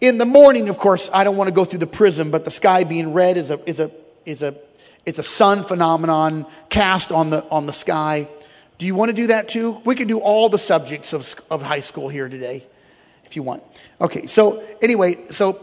[0.00, 2.50] In the morning, of course, I don't want to go through the prism, but the
[2.50, 3.90] sky being red is a, is a,
[4.26, 4.56] is a,
[5.06, 8.28] it's a sun phenomenon cast on the, on the sky.
[8.78, 9.80] Do you want to do that too?
[9.84, 12.64] We can do all the subjects of, of high school here today
[13.32, 13.62] if you want.
[13.98, 15.58] Okay, so anyway, so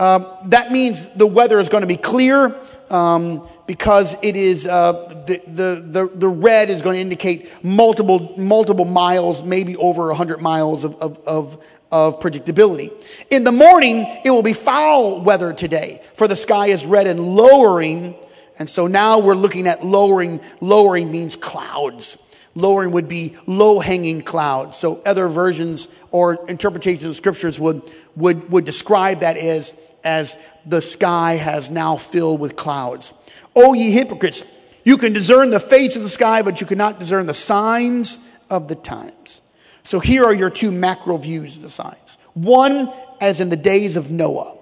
[0.00, 2.56] Um, that means the weather is going to be clear
[2.88, 8.32] um, because it is uh, the, the, the, the, red is going to indicate multiple,
[8.38, 12.90] multiple miles, maybe over 100 miles of, of, of, of predictability.
[13.28, 17.20] In the morning, it will be foul weather today, for the sky is red and
[17.36, 18.16] lowering.
[18.58, 20.40] And so now we're looking at lowering.
[20.62, 22.16] Lowering means clouds.
[22.54, 24.78] Lowering would be low hanging clouds.
[24.78, 27.82] So other versions or interpretations of scriptures would,
[28.16, 29.74] would, would describe that as,
[30.04, 30.36] as
[30.66, 33.12] the sky has now filled with clouds.
[33.54, 34.44] O ye hypocrites,
[34.84, 38.68] you can discern the face of the sky, but you cannot discern the signs of
[38.68, 39.40] the times.
[39.84, 42.18] So here are your two macro views of the signs.
[42.34, 44.56] One, as in the days of Noah.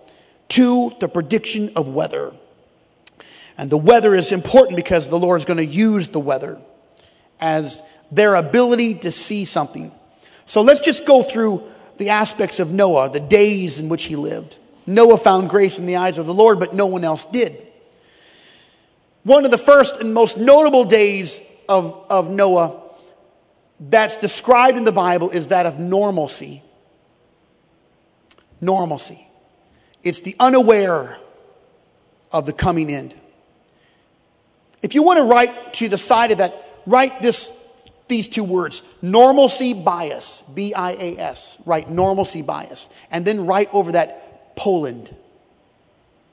[0.49, 2.33] Two, the prediction of weather.
[3.57, 6.59] And the weather is important because the Lord is going to use the weather
[7.41, 9.93] as their ability to see something.
[10.47, 11.65] So let's just go through
[11.99, 14.57] the aspects of Noah, the days in which he lived.
[14.89, 17.59] Noah found grace in the eyes of the Lord, but no one else did.
[19.23, 22.81] One of the first and most notable days of, of Noah
[23.79, 26.63] that's described in the Bible is that of normalcy.
[28.63, 29.29] Normalcy.
[30.03, 31.19] It's the unaware
[32.33, 33.15] of the coming end.
[34.81, 37.53] If you want to write to the side of that, write this,
[38.09, 41.59] these two words normalcy bias, B I A S.
[41.67, 42.89] Write normalcy bias.
[43.11, 44.28] And then write over that
[44.59, 45.15] Poland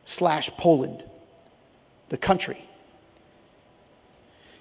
[0.05, 1.03] slash Poland,
[2.09, 2.57] the country.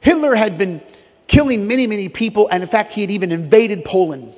[0.01, 0.83] Hitler had been
[1.27, 4.35] killing many, many people, and in fact, he had even invaded Poland.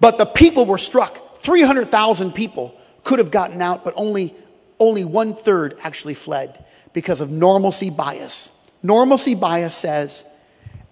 [0.00, 1.36] But the people were struck.
[1.36, 2.74] 300,000 people
[3.04, 4.34] could have gotten out, but only,
[4.80, 6.64] only one third actually fled
[6.94, 8.50] because of normalcy bias.
[8.82, 10.24] Normalcy bias says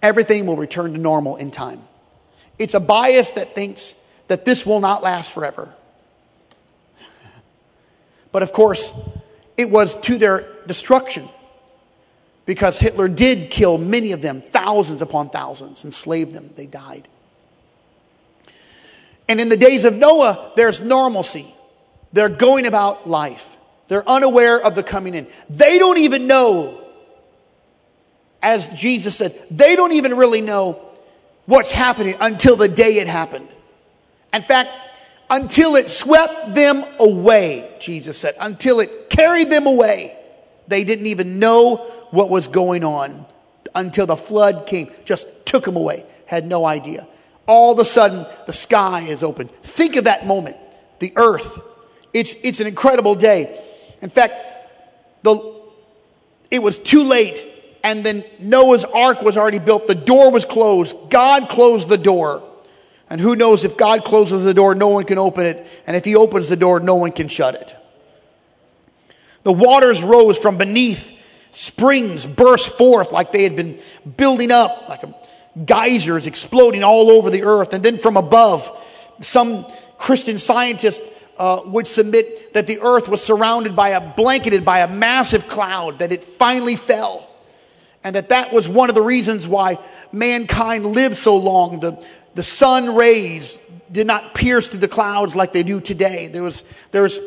[0.03, 1.81] everything will return to normal in time.
[2.59, 3.95] It's a bias that thinks
[4.27, 5.73] that this will not last forever.
[8.33, 8.91] But of course,
[9.55, 11.29] it was to their destruction
[12.45, 16.49] because Hitler did kill many of them, thousands upon thousands, enslaved them.
[16.57, 17.07] They died.
[19.29, 21.53] And in the days of Noah, there's normalcy.
[22.11, 23.55] They're going about life.
[23.87, 25.27] They're unaware of the coming in.
[25.49, 26.83] They don't even know,
[28.41, 30.81] as Jesus said, they don't even really know
[31.45, 33.47] what's happening until the day it happened.
[34.33, 34.71] In fact,
[35.29, 40.17] until it swept them away, Jesus said, until it carried them away,
[40.67, 41.77] they didn't even know
[42.11, 43.25] what was going on
[43.75, 47.07] until the flood came, just took them away, had no idea.
[47.47, 49.49] All of a sudden, the sky is open.
[49.63, 50.55] Think of that moment.
[50.99, 51.59] The earth.
[52.13, 53.61] It's, it's an incredible day.
[54.01, 54.35] In fact,
[55.23, 55.55] the,
[56.51, 57.45] it was too late,
[57.83, 59.87] and then Noah's ark was already built.
[59.87, 60.95] The door was closed.
[61.09, 62.43] God closed the door.
[63.13, 65.67] And who knows if God closes the door, no one can open it.
[65.85, 67.75] And if he opens the door, no one can shut it.
[69.43, 71.11] The waters rose from beneath
[71.51, 73.79] springs burst forth like they had been
[74.17, 75.03] building up, like
[75.63, 77.75] geysers exploding all over the earth.
[77.75, 78.67] And then from above,
[79.21, 79.67] some
[79.99, 81.03] Christian scientist
[81.37, 85.99] uh, would submit that the earth was surrounded by a blanketed by a massive cloud,
[85.99, 87.29] that it finally fell.
[88.03, 89.77] And that that was one of the reasons why
[90.11, 91.79] mankind lived so long.
[91.79, 92.03] The,
[92.35, 93.61] the sun rays
[93.91, 96.27] did not pierce through the clouds like they do today.
[96.27, 97.19] There was, there's,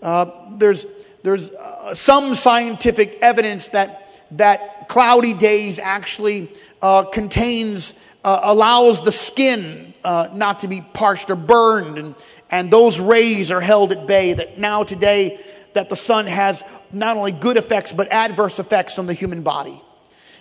[0.00, 0.86] uh, there's
[1.22, 6.50] there's uh, some scientific evidence that, that cloudy days actually
[6.80, 7.94] uh, contains,
[8.24, 12.14] uh, allows the skin uh, not to be parched or burned, and,
[12.50, 14.32] and those rays are held at bay.
[14.34, 15.40] That now today,
[15.74, 19.80] that the sun has not only good effects but adverse effects on the human body.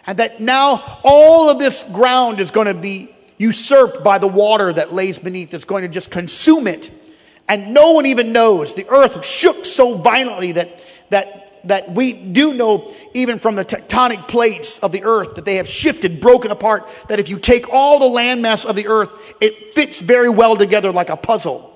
[0.07, 4.71] And that now all of this ground is going to be usurped by the water
[4.71, 5.53] that lays beneath.
[5.53, 6.91] It's going to just consume it
[7.51, 8.75] and no one even knows.
[8.75, 14.29] The earth shook so violently that, that, that we do know, even from the tectonic
[14.29, 17.99] plates of the earth, that they have shifted, broken apart, that if you take all
[17.99, 19.09] the landmass of the earth,
[19.41, 21.67] it fits very well together like a puzzle.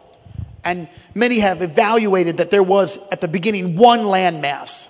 [0.64, 4.88] And many have evaluated that there was, at the beginning, one landmass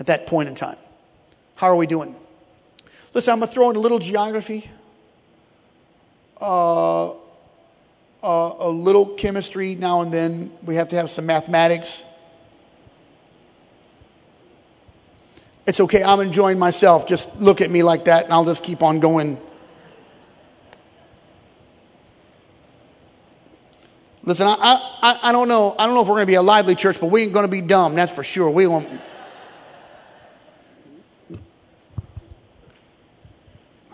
[0.00, 0.76] at that point in time.
[1.54, 2.16] How are we doing?
[3.14, 4.68] Listen, I'm going to throw in a little geography.
[6.40, 7.10] Uh,
[8.22, 10.52] uh, a little chemistry now and then.
[10.64, 12.04] We have to have some mathematics.
[15.66, 17.06] It's okay, I'm enjoying myself.
[17.06, 19.38] Just look at me like that and I'll just keep on going.
[24.24, 24.56] Listen, I,
[25.02, 25.74] I, I don't know.
[25.78, 27.44] I don't know if we're going to be a lively church, but we ain't going
[27.44, 27.94] to be dumb.
[27.94, 28.50] That's for sure.
[28.50, 28.88] We won't.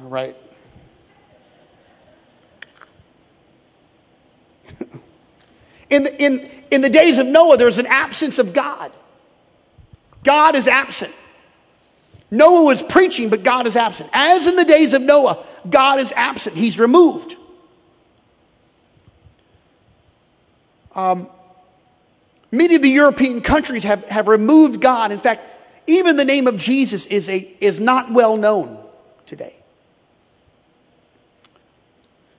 [0.00, 0.36] All right.
[5.90, 8.90] In, the, in, In the days of Noah, there's an absence of God.
[10.24, 11.12] God is absent.
[12.32, 14.10] Noah was preaching, but God is absent.
[14.12, 16.56] As in the days of Noah, God is absent.
[16.56, 17.36] He's removed.
[20.96, 21.28] Um,
[22.50, 25.12] many of the European countries have, have removed God.
[25.12, 25.42] In fact,
[25.86, 28.82] even the name of Jesus is, a, is not well known
[29.26, 29.54] today.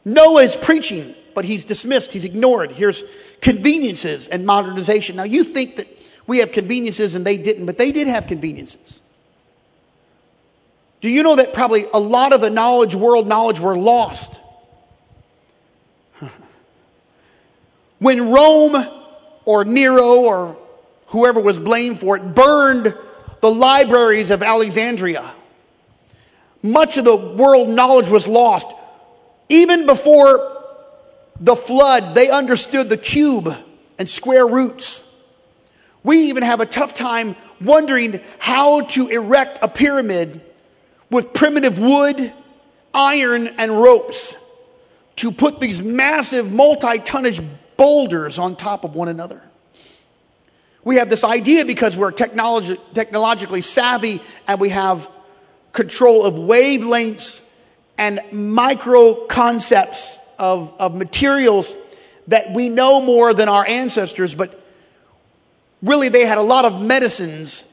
[0.04, 2.72] Noah is preaching, but he's dismissed, he's ignored.
[2.72, 3.04] Here's
[3.42, 5.18] conveniences and modernization.
[5.18, 5.88] Now, you think that
[6.26, 9.02] we have conveniences and they didn't, but they did have conveniences.
[11.02, 14.40] Do you know that probably a lot of the knowledge, world knowledge, were lost?
[18.00, 18.76] when Rome
[19.44, 20.58] or Nero or
[21.08, 22.98] whoever was blamed for it burned
[23.42, 25.32] the libraries of Alexandria,
[26.64, 28.68] much of the world knowledge was lost.
[29.48, 30.55] Even before
[31.40, 33.54] the flood, they understood the cube
[33.98, 35.04] and square roots.
[36.04, 40.42] We even have a tough time wondering how to erect a pyramid
[41.10, 42.34] with primitive wood,
[42.94, 44.38] iron, and ropes
[45.18, 47.42] to put these massive multi tonnage
[47.78, 49.42] boulders on top of one another.
[50.84, 55.10] We have this idea because we're technology, technologically savvy and we have
[55.74, 57.42] control of wavelengths
[57.98, 61.76] and micro concepts of, of materials
[62.28, 64.60] that we know more than our ancestors, but
[65.82, 67.66] really they had a lot of medicines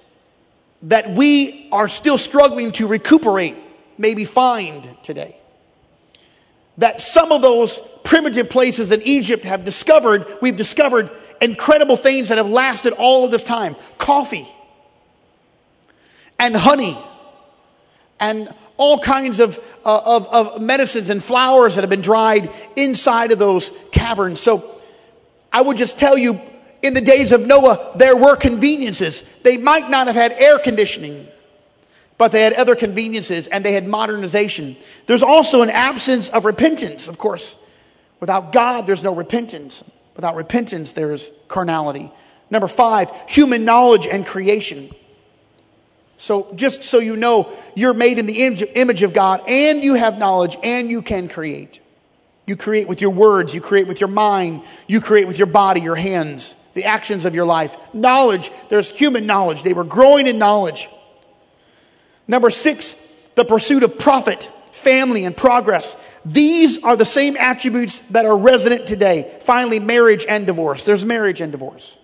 [0.83, 3.57] that we are still struggling to recuperate,
[3.99, 5.37] maybe find today.
[6.79, 11.11] That some of those primitive places in Egypt have discovered, we've discovered
[11.41, 14.49] incredible things that have lasted all of this time coffee
[16.39, 16.99] and honey
[18.19, 23.33] and all kinds of, uh, of, of medicines and flowers that have been dried inside
[23.33, 24.41] of those caverns.
[24.41, 24.81] So
[25.53, 26.41] I would just tell you
[26.83, 29.23] in the days of Noah, there were conveniences.
[29.43, 31.29] They might not have had air conditioning,
[32.19, 34.77] but they had other conveniences and they had modernization.
[35.07, 37.57] There's also an absence of repentance, of course.
[38.21, 39.85] Without God, there's no repentance.
[40.17, 42.13] Without repentance, there's carnality.
[42.51, 44.95] Number five, human knowledge and creation.
[46.23, 50.19] So, just so you know, you're made in the image of God and you have
[50.19, 51.81] knowledge and you can create.
[52.47, 55.81] You create with your words, you create with your mind, you create with your body,
[55.81, 57.77] your hands the actions of your life.
[57.93, 59.63] Knowledge, there's human knowledge.
[59.63, 60.89] They were growing in knowledge.
[62.29, 62.95] Number six,
[63.35, 65.97] the pursuit of profit, family, and progress.
[66.25, 69.37] These are the same attributes that are resident today.
[69.41, 70.85] Finally, marriage and divorce.
[70.85, 71.99] There's marriage and divorce.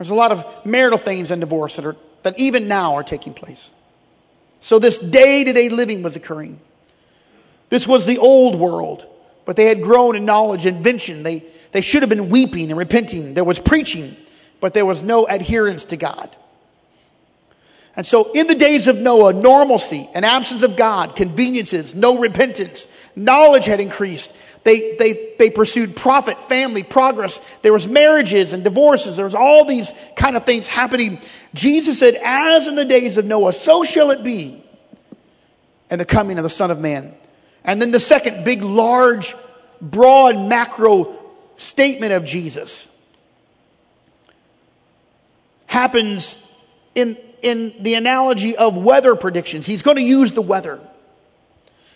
[0.00, 3.34] There's a lot of marital things in divorce that, are, that even now are taking
[3.34, 3.74] place.
[4.62, 6.58] So this day to day living was occurring.
[7.68, 9.04] This was the old world,
[9.44, 11.22] but they had grown in knowledge, and invention.
[11.22, 13.34] They, they should have been weeping and repenting.
[13.34, 14.16] There was preaching,
[14.58, 16.34] but there was no adherence to God.
[17.96, 22.86] And so, in the days of Noah, normalcy, an absence of God, conveniences, no repentance,
[23.16, 24.32] knowledge had increased.
[24.62, 27.40] They, they, they pursued profit, family, progress.
[27.62, 29.16] There was marriages and divorces.
[29.16, 31.20] There was all these kind of things happening.
[31.54, 34.62] Jesus said, as in the days of Noah, so shall it be
[35.90, 37.14] in the coming of the Son of Man.
[37.64, 39.34] And then the second big, large,
[39.80, 41.16] broad, macro
[41.56, 42.88] statement of Jesus
[45.66, 46.36] happens
[46.94, 49.66] in, in the analogy of weather predictions.
[49.66, 50.80] He's going to use the weather.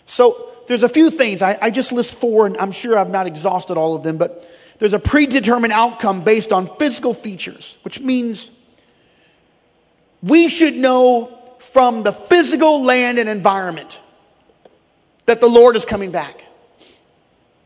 [0.05, 1.41] So there's a few things.
[1.41, 4.47] I, I just list four, and I'm sure I've not exhausted all of them, but
[4.79, 8.51] there's a predetermined outcome based on physical features, which means
[10.21, 13.99] we should know from the physical land and environment
[15.25, 16.43] that the Lord is coming back.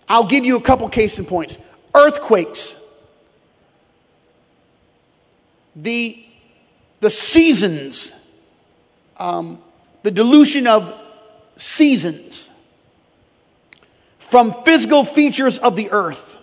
[0.07, 1.57] I'll give you a couple case in points
[1.95, 2.77] earthquakes,
[5.75, 6.25] the,
[6.99, 8.13] the seasons,
[9.17, 9.61] um,
[10.03, 10.93] the dilution of
[11.55, 12.49] seasons
[14.19, 16.37] from physical features of the earth.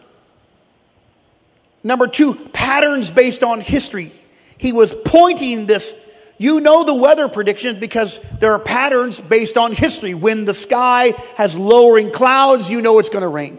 [1.85, 4.13] Number two, patterns based on history.
[4.59, 5.95] He was pointing this.
[6.39, 10.13] You know the weather predictions because there are patterns based on history.
[10.13, 13.59] When the sky has lowering clouds, you know it's going to rain.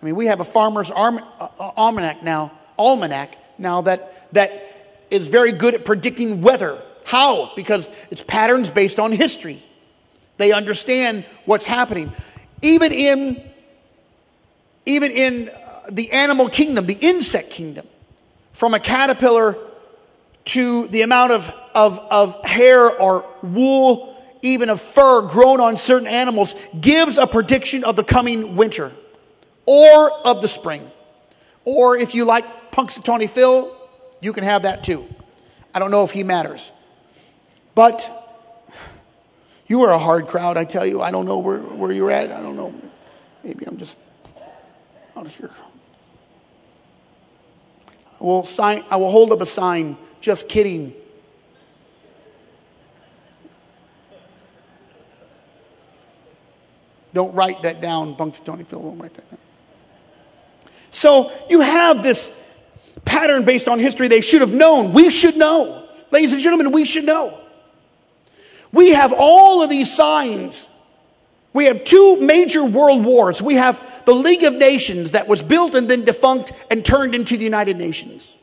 [0.00, 4.71] I mean, we have a farmer's uh, uh, almanac now, almanac now that, that
[5.12, 6.80] is very good at predicting weather.
[7.04, 7.52] How?
[7.54, 9.62] Because it's patterns based on history.
[10.38, 12.12] They understand what's happening.
[12.62, 13.42] Even in,
[14.86, 17.86] even in uh, the animal kingdom, the insect kingdom,
[18.52, 19.56] from a caterpillar
[20.44, 26.08] to the amount of, of, of hair or wool, even of fur grown on certain
[26.08, 28.92] animals, gives a prediction of the coming winter
[29.66, 30.90] or of the spring.
[31.64, 33.76] Or if you like Punxsutawney Phil,
[34.22, 35.06] you can have that too.
[35.74, 36.72] I don't know if he matters.
[37.74, 38.08] But
[39.66, 41.02] you are a hard crowd, I tell you.
[41.02, 42.30] I don't know where, where you're at.
[42.30, 42.72] I don't know.
[43.42, 43.98] Maybe I'm just
[45.16, 45.50] out of here.
[48.20, 50.94] I will, sign, I will hold up a sign, just kidding.
[57.12, 59.38] Don't write that down, Punxsutawney Phil won't write that down.
[60.92, 62.30] So you have this
[63.04, 64.92] pattern based on history they should have known.
[64.92, 65.88] We should know.
[66.10, 67.38] Ladies and gentlemen, we should know.
[68.72, 70.70] We have all of these signs.
[71.52, 73.42] We have two major world wars.
[73.42, 77.36] We have the League of Nations that was built and then defunct and turned into
[77.36, 78.38] the United Nations.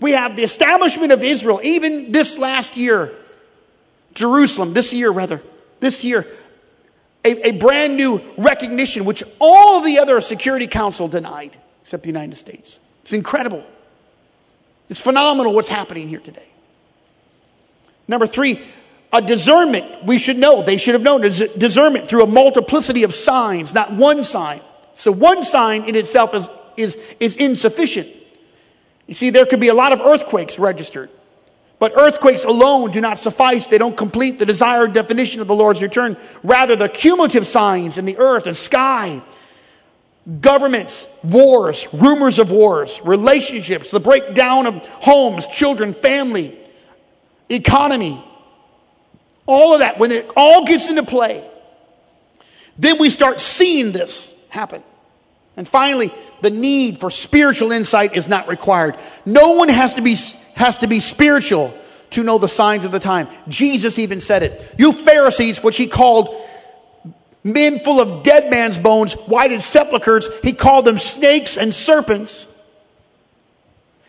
[0.00, 3.12] We have the establishment of Israel, even this last year,
[4.14, 5.42] Jerusalem, this year rather,
[5.78, 6.26] this year,
[7.24, 12.36] a, a brand new recognition, which all the other Security Council denied, except the United
[12.36, 12.78] States.
[13.02, 13.64] It's incredible.
[14.88, 16.48] It's phenomenal what's happening here today.
[18.08, 18.60] Number three,
[19.12, 20.62] a discernment we should know.
[20.62, 24.60] They should have known discernment through a multiplicity of signs, not one sign.
[24.94, 28.08] So one sign in itself is, is, is insufficient.
[29.06, 31.10] You see, there could be a lot of earthquakes registered.
[31.80, 33.66] But earthquakes alone do not suffice.
[33.66, 36.16] They don't complete the desired definition of the Lord's return.
[36.42, 39.22] Rather, the cumulative signs in the earth and sky,
[40.40, 46.58] governments, wars, rumors of wars, relationships, the breakdown of homes, children, family,
[47.48, 48.24] economy,
[49.46, 51.48] all of that, when it all gets into play,
[52.76, 54.82] then we start seeing this happen.
[55.56, 58.96] And finally, the need for spiritual insight is not required.
[59.26, 60.16] No one has to be,
[60.54, 61.74] has to be spiritual
[62.10, 63.28] to know the signs of the time.
[63.48, 64.74] Jesus even said it.
[64.78, 66.46] You Pharisees, which he called
[67.42, 72.46] men full of dead man's bones, whited sepulchres, he called them snakes and serpents.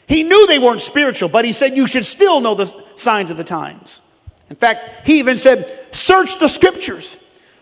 [0.08, 2.68] He knew they weren't spiritual, but he said you should still know the
[2.98, 4.02] signs of the times.
[4.50, 7.16] In fact, he even said, search the scriptures,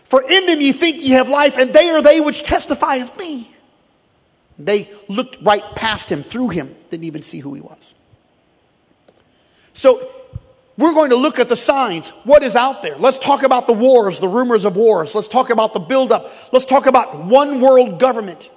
[0.04, 3.16] for in them ye think ye have life, and they are they which testify of
[3.16, 3.54] me.
[4.58, 7.94] They looked right past him, through him, didn't even see who he was.
[9.72, 10.10] So,
[10.80, 12.08] we're going to look at the signs.
[12.24, 12.96] What is out there?
[12.96, 15.14] Let's talk about the wars, the rumors of wars.
[15.14, 16.30] Let's talk about the buildup.
[16.52, 18.50] Let's talk about one world government,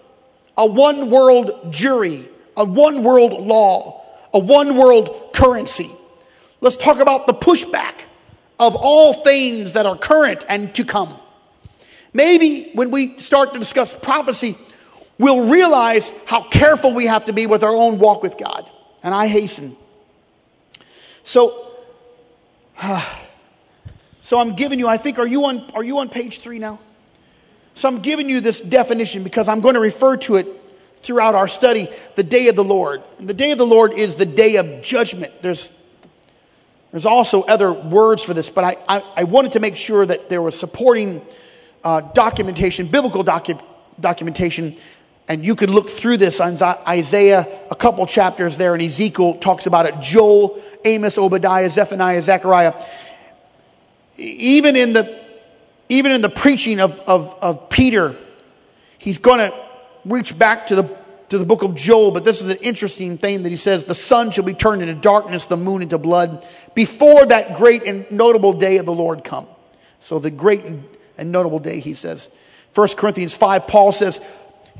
[0.57, 5.91] a one world jury, a one world law, a one world currency.
[6.61, 7.95] Let's talk about the pushback
[8.57, 11.19] of all things that are current and to come.
[12.13, 14.57] Maybe when we start to discuss prophecy,
[15.17, 18.69] we'll realize how careful we have to be with our own walk with God.
[19.03, 19.75] And I hasten.
[21.25, 21.72] So,
[24.21, 26.79] so I'm giving you, I think, are you on, are you on page three now?
[27.75, 30.47] So I'm giving you this definition because I'm going to refer to it
[31.01, 33.03] throughout our study, the day of the Lord.
[33.19, 35.41] And the day of the Lord is the day of judgment.
[35.41, 35.71] There's,
[36.91, 40.29] there's also other words for this, but I, I, I wanted to make sure that
[40.29, 41.21] there was supporting
[41.83, 43.61] uh, documentation, biblical docu-
[43.99, 44.77] documentation
[45.27, 49.65] and you can look through this on Isaiah, a couple chapters there, and Ezekiel talks
[49.65, 49.99] about it.
[50.01, 52.73] Joel, Amos, Obadiah, Zephaniah, Zechariah.
[54.17, 55.21] Even in the,
[55.87, 58.15] even in the preaching of, of, of Peter,
[58.97, 59.53] he's going to
[60.03, 60.97] reach back to the,
[61.29, 63.95] to the book of Joel, but this is an interesting thing that he says, the
[63.95, 66.45] sun shall be turned into darkness, the moon into blood,
[66.75, 69.47] before that great and notable day of the Lord come.
[70.01, 70.65] So the great
[71.17, 72.29] and notable day, he says.
[72.75, 74.19] 1 Corinthians 5, Paul says,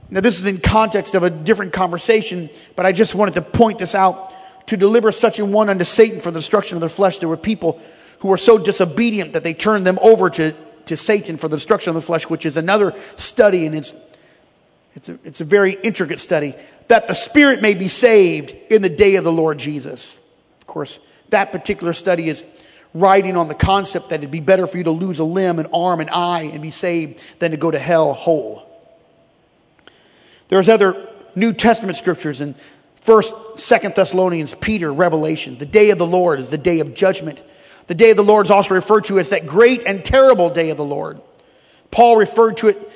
[0.10, 3.80] now, this is in context of a different conversation, but I just wanted to point
[3.80, 4.34] this out.
[4.68, 7.36] To deliver such a one unto Satan for the destruction of their flesh, there were
[7.36, 7.82] people
[8.20, 10.54] who were so disobedient that they turned them over to,
[10.86, 13.94] to Satan for the destruction of the flesh, which is another study, and it's,
[14.96, 16.56] it's, a, it's a very intricate study,
[16.88, 20.18] that the spirit may be saved in the day of the Lord Jesus.
[20.62, 21.00] Of course,
[21.30, 22.46] that particular study is
[22.94, 25.68] writing on the concept that it'd be better for you to lose a limb, an
[25.74, 28.70] arm, an eye, and be saved than to go to hell whole.
[30.50, 32.56] There's other New Testament scriptures in
[33.06, 35.58] 1st, 2nd Thessalonians, Peter, Revelation.
[35.58, 37.42] The day of the Lord is the day of judgment.
[37.88, 40.70] The day of the Lord is also referred to as that great and terrible day
[40.70, 41.20] of the Lord.
[41.92, 42.92] Paul referred to it,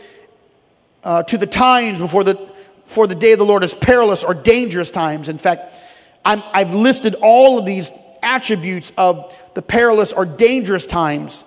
[1.04, 2.40] uh, to the times before the,
[2.86, 5.30] for the day of the Lord as perilous or dangerous times.
[5.30, 5.78] In fact,
[6.24, 7.92] i I've listed all of these
[8.24, 11.44] attributes of the perilous or dangerous times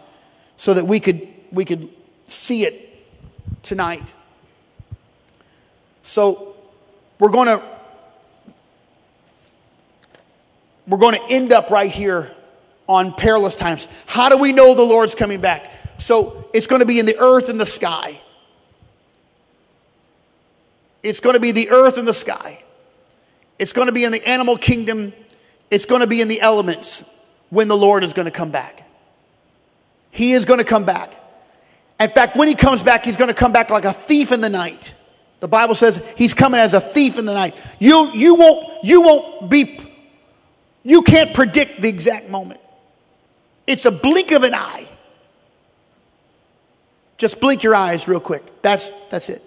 [0.57, 1.89] so that we could, we could
[2.29, 2.89] see it
[3.63, 4.13] tonight.
[6.11, 6.57] So
[7.21, 7.63] we're going to
[10.89, 12.35] we're going to end up right here
[12.89, 13.87] on perilous times.
[14.07, 15.71] How do we know the Lord's coming back?
[16.01, 18.21] So it's going to be in the earth and the sky.
[21.05, 22.65] It's going to be the earth and the sky.
[23.61, 25.13] It's going to be in the animal kingdom.
[25.71, 27.05] It's going to be in the elements
[27.51, 28.83] when the Lord is going to come back.
[30.11, 31.15] He is going to come back.
[32.01, 34.41] In fact, when he comes back, he's going to come back like a thief in
[34.41, 34.95] the night.
[35.41, 37.57] The Bible says he's coming as a thief in the night.
[37.79, 39.81] You, you won't, you won't be,
[40.83, 42.61] you can't predict the exact moment.
[43.67, 44.87] It's a blink of an eye.
[47.17, 48.63] Just blink your eyes real quick.
[48.63, 49.47] That's, that's it.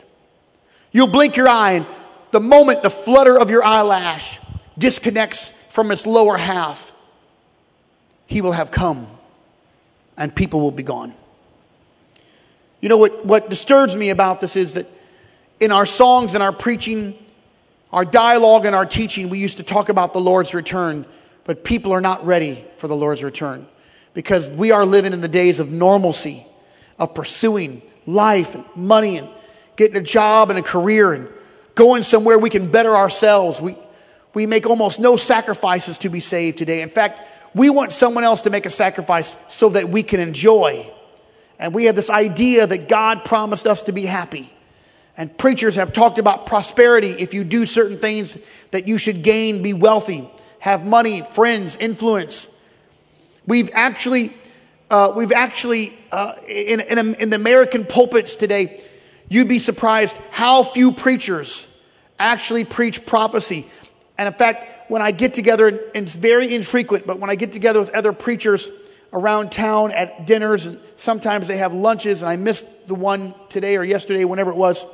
[0.92, 1.88] You'll blink your eye and
[2.32, 4.40] the moment the flutter of your eyelash
[4.78, 6.92] disconnects from its lower half,
[8.26, 9.08] he will have come
[10.18, 11.14] and people will be gone.
[12.82, 14.88] You know what, what disturbs me about this is that
[15.60, 17.18] in our songs and our preaching,
[17.92, 21.06] our dialogue and our teaching, we used to talk about the Lord's return,
[21.46, 23.68] but people are not ready for the Lord's return
[24.14, 26.46] because we are living in the days of normalcy,
[27.00, 29.30] of pursuing life and money and
[29.76, 31.28] getting a job and a career and
[31.76, 33.60] going somewhere we can better ourselves.
[33.60, 33.76] We,
[34.34, 36.82] we make almost no sacrifices to be saved today.
[36.82, 37.22] In fact,
[37.56, 40.92] we want someone else to make a sacrifice so that we can enjoy.
[41.60, 44.52] And we have this idea that God promised us to be happy.
[45.16, 47.12] And preachers have talked about prosperity.
[47.12, 48.38] If you do certain things
[48.72, 52.50] that you should gain, be wealthy, have money, friends, influence.
[53.46, 54.34] We've actually,
[54.90, 58.84] uh, we've actually, uh, in, in, in the American pulpits today,
[59.30, 61.68] you'd be surprised how few preachers
[62.18, 63.68] actually preach prophecy.
[64.18, 67.52] And in fact, when I get together, and it's very infrequent, but when I get
[67.52, 68.70] together with other preachers
[69.12, 73.78] around town at dinners, and sometimes they have lunches, and I missed the one today
[73.78, 74.86] or yesterday, whenever it was,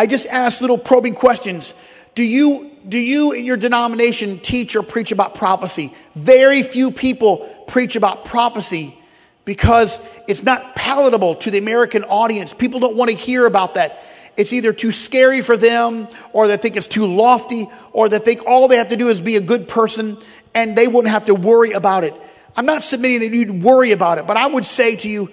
[0.00, 1.74] I just ask little probing questions.
[2.14, 5.94] Do you, do you in your denomination teach or preach about prophecy?
[6.14, 8.98] Very few people preach about prophecy
[9.44, 12.54] because it's not palatable to the American audience.
[12.54, 14.02] People don't want to hear about that.
[14.38, 18.46] It's either too scary for them, or they think it's too lofty, or they think
[18.46, 20.16] all they have to do is be a good person
[20.54, 22.14] and they wouldn't have to worry about it.
[22.56, 25.30] I'm not submitting that you'd worry about it, but I would say to you,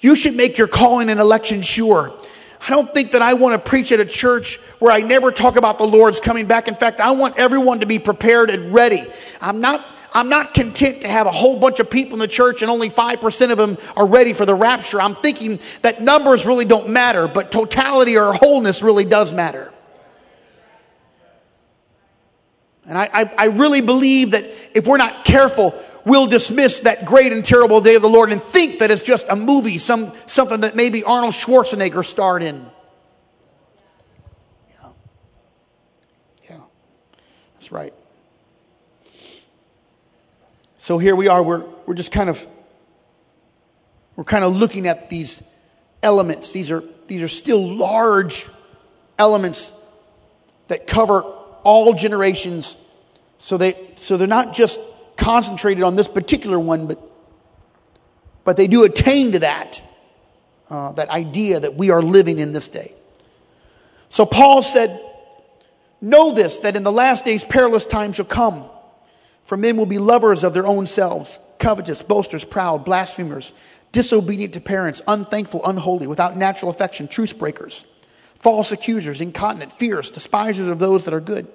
[0.00, 2.14] you should make your calling and election sure.
[2.60, 5.56] I don't think that I want to preach at a church where I never talk
[5.56, 6.68] about the Lord's coming back.
[6.68, 9.06] In fact, I want everyone to be prepared and ready.
[9.40, 12.62] I'm not, I'm not content to have a whole bunch of people in the church
[12.62, 15.00] and only 5% of them are ready for the rapture.
[15.00, 19.72] I'm thinking that numbers really don't matter, but totality or wholeness really does matter.
[22.86, 24.44] And I, I, I really believe that
[24.74, 25.74] if we're not careful,
[26.06, 29.26] we'll dismiss that great and terrible day of the Lord and think that it's just
[29.28, 32.64] a movie, some, something that maybe Arnold Schwarzenegger starred in.
[34.70, 34.88] Yeah.
[36.48, 36.60] Yeah.
[37.54, 37.92] That's right.
[40.78, 42.46] So here we are, we're, we're just kind of,
[44.14, 45.42] we're kind of looking at these
[46.04, 46.52] elements.
[46.52, 48.46] These are, these are still large
[49.18, 49.72] elements
[50.68, 52.76] that cover all generations.
[53.40, 54.78] So they, so they're not just
[55.16, 57.00] concentrated on this particular one, but,
[58.44, 59.82] but they do attain to that,
[60.70, 62.92] uh, that idea that we are living in this day.
[64.10, 65.02] So Paul said,
[66.00, 68.68] Know this, that in the last days perilous times shall come.
[69.44, 73.52] For men will be lovers of their own selves, covetous, boasters, proud, blasphemers,
[73.92, 77.86] disobedient to parents, unthankful, unholy, without natural affection, truce breakers,
[78.34, 81.48] false accusers, incontinent, fierce, despisers of those that are good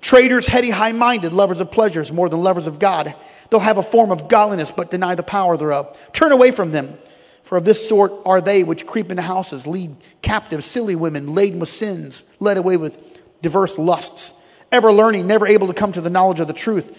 [0.00, 3.14] Traitors, heady, high minded, lovers of pleasures more than lovers of God.
[3.50, 5.96] They'll have a form of godliness, but deny the power thereof.
[6.12, 6.98] Turn away from them.
[7.42, 11.60] For of this sort are they which creep into houses, lead captive silly women, laden
[11.60, 12.98] with sins, led away with
[13.40, 14.34] diverse lusts,
[14.70, 16.96] ever learning, never able to come to the knowledge of the truth.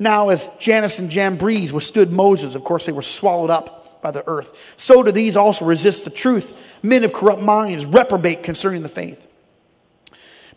[0.00, 4.26] Now, as Jannes and Jambres withstood Moses, of course, they were swallowed up by the
[4.26, 4.74] earth.
[4.76, 6.52] So do these also resist the truth.
[6.82, 9.28] Men of corrupt minds reprobate concerning the faith.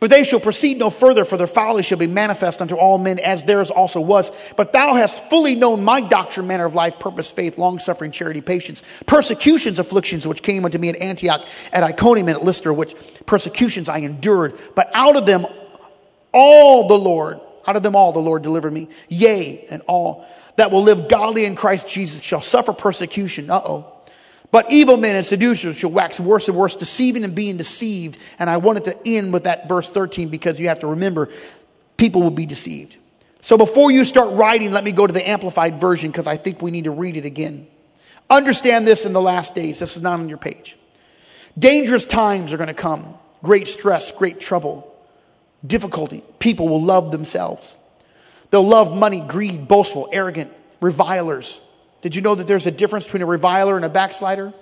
[0.06, 3.18] But they shall proceed no further, for their folly shall be manifest unto all men,
[3.18, 4.32] as theirs also was.
[4.56, 8.40] But thou hast fully known my doctrine, manner of life, purpose, faith, long suffering, charity,
[8.40, 11.44] patience, persecutions, afflictions, which came unto me at Antioch,
[11.74, 12.96] at Iconium, and at Lystra, which
[13.26, 14.54] persecutions I endured.
[14.76, 15.48] But out of them
[16.32, 18.90] all the Lord, out of them all the Lord delivered me.
[19.10, 20.28] Yea, and all
[20.58, 23.50] that will live godly in Christ Jesus shall suffer persecution.
[23.50, 23.95] Uh oh.
[24.56, 28.18] But evil men and seducers shall wax worse and worse, deceiving and being deceived.
[28.40, 31.28] And I wanted to end with that verse 13 because you have to remember
[31.98, 32.96] people will be deceived.
[33.42, 36.62] So before you start writing, let me go to the amplified version because I think
[36.62, 37.68] we need to read it again.
[38.30, 39.80] Understand this in the last days.
[39.80, 40.78] This is not on your page.
[41.60, 43.14] Dangerous times are going to come.
[43.44, 44.90] Great stress, great trouble,
[45.68, 46.24] difficulty.
[46.40, 47.76] People will love themselves.
[48.52, 51.60] They'll love money, greed, boastful, arrogant, revilers
[52.06, 54.54] did you know that there's a difference between a reviler and a backslider?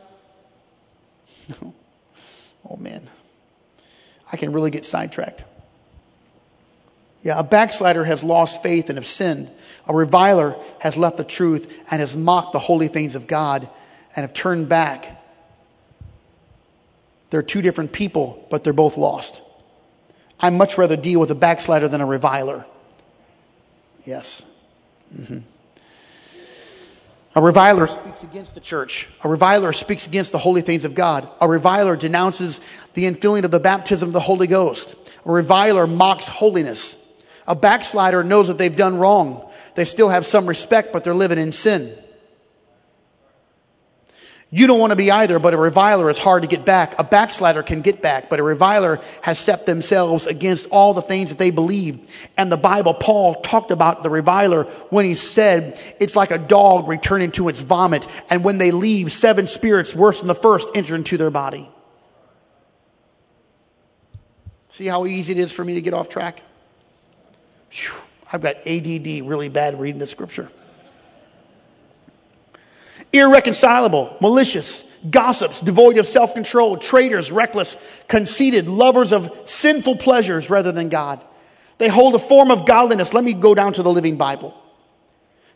[1.62, 3.10] oh man.
[4.32, 5.44] I can really get sidetracked.
[7.22, 9.52] Yeah, a backslider has lost faith and have sinned.
[9.86, 13.68] A reviler has left the truth and has mocked the holy things of God
[14.16, 15.22] and have turned back.
[17.30, 19.41] They're two different people, but they're both lost.
[20.39, 22.66] I'd much rather deal with a backslider than a reviler.
[24.06, 24.46] Yes.
[25.14, 25.39] Mm-hmm.
[27.36, 29.09] A reviler speaks against the church.
[29.23, 31.27] A reviler speaks against the holy things of God.
[31.41, 32.61] A reviler denounces
[32.93, 34.93] the infilling of the baptism of the Holy Ghost.
[35.25, 36.95] A reviler mocks holiness.
[37.47, 39.49] A backslider knows that they've done wrong.
[39.73, 41.97] They still have some respect, but they're living in sin.
[44.56, 46.99] You don't want to be either, but a reviler is hard to get back.
[46.99, 51.30] A backslider can get back, but a reviler has set themselves against all the things
[51.30, 52.08] that they believed.
[52.38, 56.88] And the Bible, Paul talked about the reviler when he said, it's like a dog
[56.88, 58.06] returning to its vomit.
[58.30, 61.68] And when they leave, seven spirits worse than the first enter into their body.
[64.70, 66.43] See how easy it is for me to get off track?
[67.72, 67.95] Whew,
[68.32, 70.51] I've got ADD really bad reading the scripture
[73.14, 80.72] irreconcilable, malicious, gossips, devoid of self control, traitors, reckless, conceited, lovers of sinful pleasures rather
[80.72, 81.24] than God.
[81.78, 83.14] They hold a form of godliness.
[83.14, 84.53] Let me go down to the Living Bible.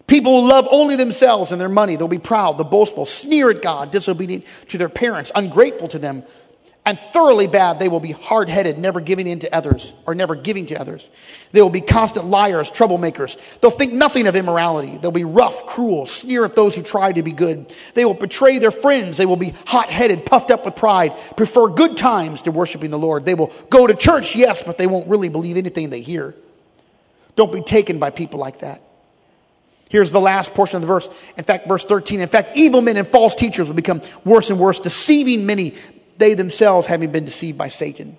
[0.05, 3.61] People who love only themselves and their money, they'll be proud, the boastful, sneer at
[3.61, 6.23] God, disobedient to their parents, ungrateful to them,
[6.87, 10.35] and thoroughly bad, they will be hard headed, never giving in to others or never
[10.35, 11.09] giving to others.
[11.51, 13.37] They will be constant liars, troublemakers.
[13.59, 14.97] They'll think nothing of immorality.
[14.97, 17.73] They'll be rough, cruel, sneer at those who try to be good.
[17.93, 19.17] They will betray their friends.
[19.17, 22.97] They will be hot headed, puffed up with pride, prefer good times to worshiping the
[22.97, 23.25] Lord.
[23.25, 26.35] They will go to church, yes, but they won't really believe anything they hear.
[27.35, 28.81] Don't be taken by people like that.
[29.89, 31.09] Here's the last portion of the verse.
[31.37, 32.21] In fact, verse 13.
[32.21, 35.75] In fact, evil men and false teachers will become worse and worse, deceiving many
[36.17, 38.17] they themselves having been deceived by Satan.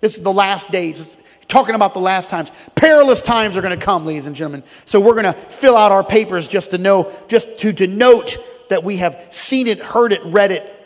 [0.00, 1.00] This is the last days.
[1.00, 1.16] It's
[1.48, 2.50] talking about the last times.
[2.74, 4.62] Perilous times are going to come, ladies and gentlemen.
[4.86, 8.38] So we're going to fill out our papers just to know, just to denote
[8.70, 10.76] that we have seen it, heard it, read it.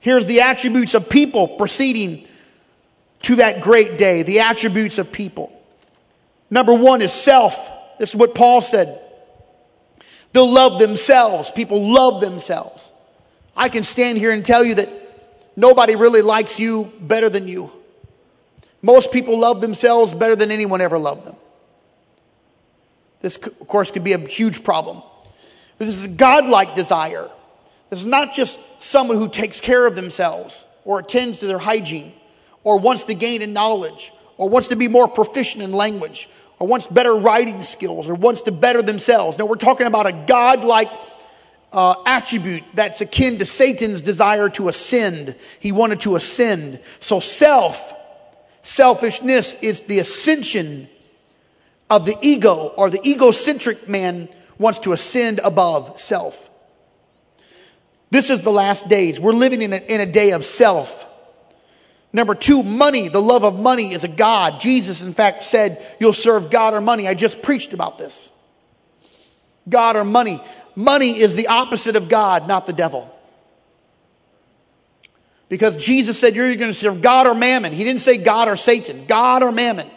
[0.00, 2.26] Here's the attributes of people proceeding
[3.22, 4.22] to that great day.
[4.22, 5.52] The attributes of people.
[6.50, 7.70] Number one is self.
[7.98, 9.00] This is what Paul said.
[10.32, 11.50] They'll love themselves.
[11.50, 12.92] People love themselves.
[13.60, 14.88] I can stand here and tell you that
[15.54, 17.70] nobody really likes you better than you.
[18.80, 21.36] Most people love themselves better than anyone ever loved them.
[23.20, 25.02] This, of course, could be a huge problem.
[25.76, 27.28] But this is a godlike desire.
[27.90, 32.14] This is not just someone who takes care of themselves or attends to their hygiene
[32.64, 36.66] or wants to gain in knowledge or wants to be more proficient in language or
[36.66, 39.36] wants better writing skills or wants to better themselves.
[39.36, 40.88] No, we're talking about a godlike
[41.72, 45.36] uh, attribute that's akin to Satan's desire to ascend.
[45.60, 46.80] He wanted to ascend.
[47.00, 47.92] So self,
[48.62, 50.88] selfishness is the ascension
[51.88, 56.48] of the ego, or the egocentric man wants to ascend above self.
[58.10, 59.18] This is the last days.
[59.18, 61.06] We're living in a, in a day of self.
[62.12, 63.08] Number two, money.
[63.08, 64.60] The love of money is a God.
[64.60, 67.06] Jesus, in fact, said, You'll serve God or money.
[67.06, 68.30] I just preached about this.
[69.68, 70.42] God or money.
[70.80, 73.14] Money is the opposite of God, not the devil.
[75.50, 77.74] Because Jesus said you're going to serve God or mammon.
[77.74, 79.90] He didn't say God or Satan, God or mammon.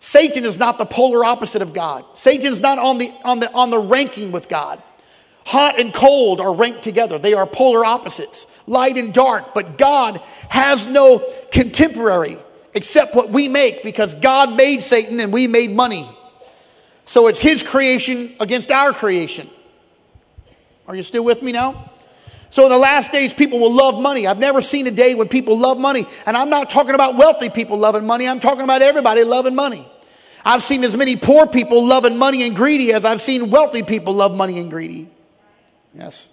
[0.00, 2.04] Satan is not the polar opposite of God.
[2.12, 4.82] Satan is not on the, on the, on the ranking with God.
[5.46, 7.18] Hot and cold are ranked together.
[7.18, 9.54] They are polar opposites, light and dark.
[9.54, 12.36] But God has no contemporary
[12.74, 16.14] except what we make because God made Satan and we made money.
[17.06, 19.48] So it's his creation against our creation.
[20.86, 21.90] Are you still with me now?
[22.50, 24.26] So in the last days, people will love money.
[24.26, 26.06] I've never seen a day when people love money.
[26.24, 28.28] And I'm not talking about wealthy people loving money.
[28.28, 29.88] I'm talking about everybody loving money.
[30.44, 34.14] I've seen as many poor people loving money and greedy as I've seen wealthy people
[34.14, 35.08] love money and greedy.
[35.94, 36.28] Yes.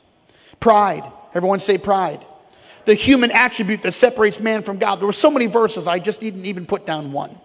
[0.59, 1.11] Pride.
[1.33, 2.25] Everyone say pride.
[2.85, 4.97] The human attribute that separates man from God.
[4.99, 7.35] There were so many verses, I just didn't even put down one.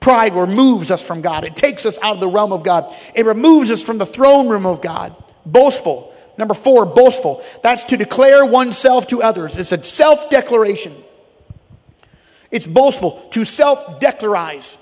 [0.00, 1.44] Pride removes us from God.
[1.44, 2.94] It takes us out of the realm of God.
[3.14, 5.14] It removes us from the throne room of God.
[5.46, 6.11] Boastful.
[6.38, 7.44] Number four, boastful.
[7.62, 9.58] That's to declare oneself to others.
[9.58, 10.94] It's a self declaration.
[12.50, 14.78] It's boastful to self declarize,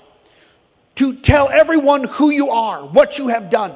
[0.95, 3.73] to tell everyone who you are, what you have done.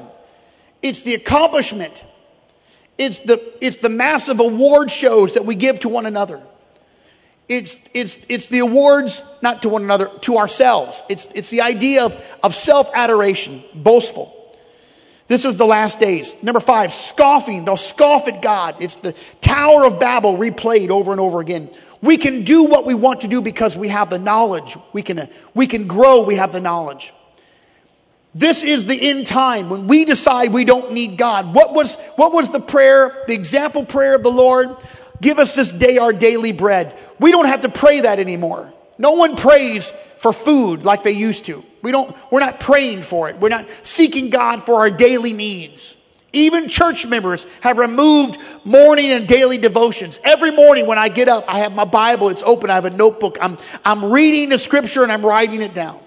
[0.82, 2.04] It's the accomplishment.
[2.98, 6.42] It's the, it's the massive award shows that we give to one another.
[7.48, 11.02] It's, it's, it's the awards, not to one another, to ourselves.
[11.08, 14.35] It's, it's the idea of, of self adoration, boastful.
[15.28, 16.36] This is the last days.
[16.42, 17.64] Number five, scoffing.
[17.64, 18.76] They'll scoff at God.
[18.80, 21.70] It's the Tower of Babel replayed over and over again.
[22.00, 24.76] We can do what we want to do because we have the knowledge.
[24.92, 27.12] We can, uh, we can grow, we have the knowledge.
[28.34, 31.54] This is the end time when we decide we don't need God.
[31.54, 34.76] What was, what was the prayer, the example prayer of the Lord?
[35.22, 36.96] Give us this day our daily bread.
[37.18, 38.72] We don't have to pray that anymore.
[38.98, 41.64] No one prays for food like they used to.
[41.86, 43.36] We don't, we're not praying for it.
[43.38, 45.96] We're not seeking God for our daily needs.
[46.32, 50.18] Even church members have removed morning and daily devotions.
[50.24, 52.90] Every morning when I get up, I have my Bible, it's open, I have a
[52.90, 53.38] notebook.
[53.40, 56.00] I'm, I'm reading the scripture and I'm writing it down.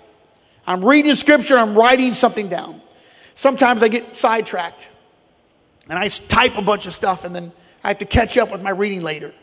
[0.67, 2.81] I'm reading the scripture, I'm writing something down.
[3.35, 4.89] Sometimes I get sidetracked
[5.87, 7.53] and I type a bunch of stuff and then
[7.85, 9.33] I have to catch up with my reading later.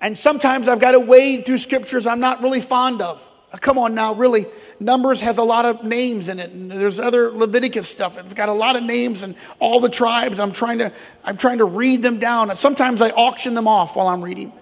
[0.00, 3.30] And sometimes I've got to wade through scriptures I'm not really fond of.
[3.54, 4.46] Uh, come on now, really.
[4.80, 8.18] Numbers has a lot of names in it, and there's other Leviticus stuff.
[8.18, 10.40] It's got a lot of names and all the tribes.
[10.40, 10.92] I'm trying to,
[11.22, 12.54] I'm trying to read them down.
[12.56, 14.52] Sometimes I auction them off while I'm reading.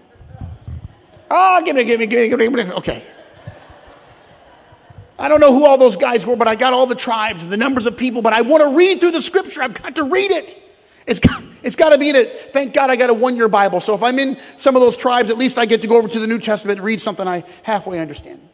[1.30, 2.74] Oh, give me, give me, give me, give me, give me.
[2.74, 3.03] Okay.
[5.18, 7.57] I don't know who all those guys were, but I got all the tribes, the
[7.57, 9.62] numbers of people, but I want to read through the scripture.
[9.62, 10.59] I've got to read it.
[11.07, 12.53] It's got, it's got to be in it.
[12.53, 13.80] Thank God I got a one year Bible.
[13.80, 16.09] So if I'm in some of those tribes, at least I get to go over
[16.09, 18.51] to the New Testament and read something I halfway understand.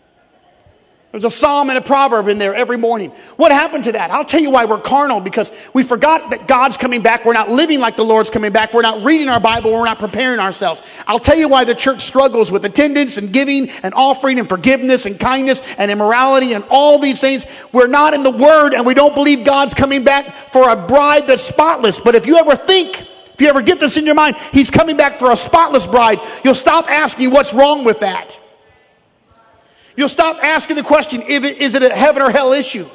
[1.11, 3.12] There's a psalm and a proverb in there every morning.
[3.36, 4.11] What happened to that?
[4.11, 7.24] I'll tell you why we're carnal because we forgot that God's coming back.
[7.24, 8.74] We're not living like the Lord's coming back.
[8.74, 9.72] We're not reading our Bible.
[9.72, 10.82] We're not preparing ourselves.
[11.06, 15.06] I'll tell you why the church struggles with attendance and giving and offering and forgiveness
[15.06, 17.46] and kindness and immorality and all these things.
[17.72, 21.26] We're not in the Word and we don't believe God's coming back for a bride
[21.26, 22.00] that's spotless.
[22.00, 24.96] But if you ever think if you ever get this in your mind, he's coming
[24.96, 26.20] back for a spotless bride.
[26.44, 28.38] You'll stop asking what's wrong with that.
[29.99, 32.86] You'll stop asking the question, if it, is it a heaven or hell issue?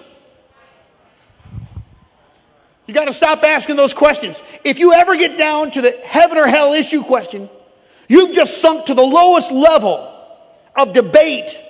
[2.87, 4.41] You got to stop asking those questions.
[4.63, 7.49] If you ever get down to the heaven or hell issue question,
[8.07, 10.15] you've just sunk to the lowest level
[10.77, 11.61] of debate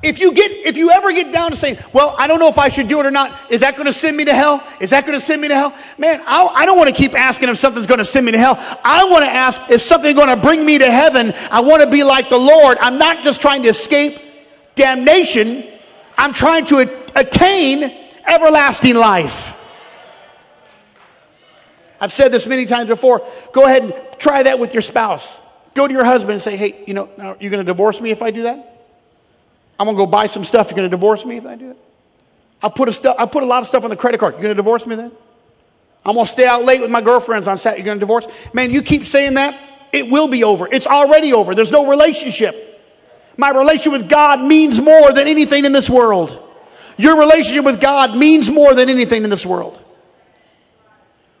[0.00, 2.58] If you get, if you ever get down to saying, well, I don't know if
[2.58, 4.62] I should do it or not, is that going to send me to hell?
[4.78, 5.74] Is that going to send me to hell?
[5.98, 8.38] Man, I do not want to keep asking if something's going to send me to
[8.38, 8.56] hell.
[8.84, 11.34] I want to ask, is something going to bring me to heaven?
[11.50, 12.78] I want to be like the Lord.
[12.80, 14.20] I'm not just trying to escape
[14.76, 15.64] damnation.
[16.16, 17.92] I'm trying to a- attain
[18.24, 19.56] everlasting life.
[22.00, 23.26] I've said this many times before.
[23.52, 25.40] Go ahead and try that with your spouse.
[25.74, 28.12] Go to your husband and say, hey, you know, are you going to divorce me
[28.12, 28.77] if I do that?
[29.78, 30.70] I'm going to go buy some stuff.
[30.70, 31.76] You're going to divorce me if I do that?
[32.62, 34.34] I put, a stu- I put a lot of stuff on the credit card.
[34.34, 35.12] You're going to divorce me then?
[36.04, 37.82] I'm going to stay out late with my girlfriends on Saturday.
[37.82, 38.26] You're going to divorce?
[38.52, 39.58] Man, you keep saying that,
[39.92, 40.66] it will be over.
[40.70, 41.54] It's already over.
[41.54, 42.64] There's no relationship.
[43.36, 46.42] My relationship with God means more than anything in this world.
[46.96, 49.78] Your relationship with God means more than anything in this world.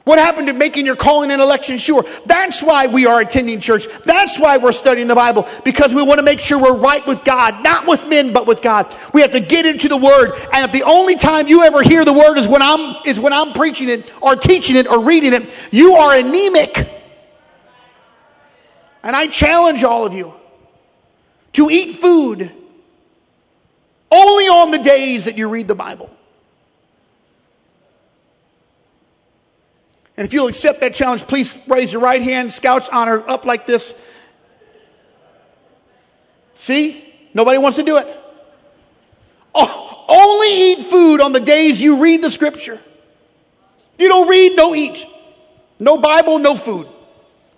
[0.08, 2.02] What happened to making your calling and election sure?
[2.24, 3.86] That's why we are attending church.
[4.06, 7.24] That's why we're studying the Bible, because we want to make sure we're right with
[7.24, 8.96] God, not with men, but with God.
[9.12, 10.32] We have to get into the Word.
[10.54, 13.34] And if the only time you ever hear the Word is when I'm, is when
[13.34, 16.88] I'm preaching it or teaching it or reading it, you are anemic.
[19.02, 20.32] And I challenge all of you
[21.52, 22.50] to eat food
[24.10, 26.08] only on the days that you read the Bible.
[30.18, 33.68] And if you'll accept that challenge, please raise your right hand, Scouts honor up like
[33.68, 33.94] this.
[36.56, 37.04] See?
[37.32, 38.20] Nobody wants to do it.
[39.54, 42.80] Oh, only eat food on the days you read the scripture.
[43.94, 45.06] If you don't read, no eat.
[45.78, 46.88] No Bible, no food.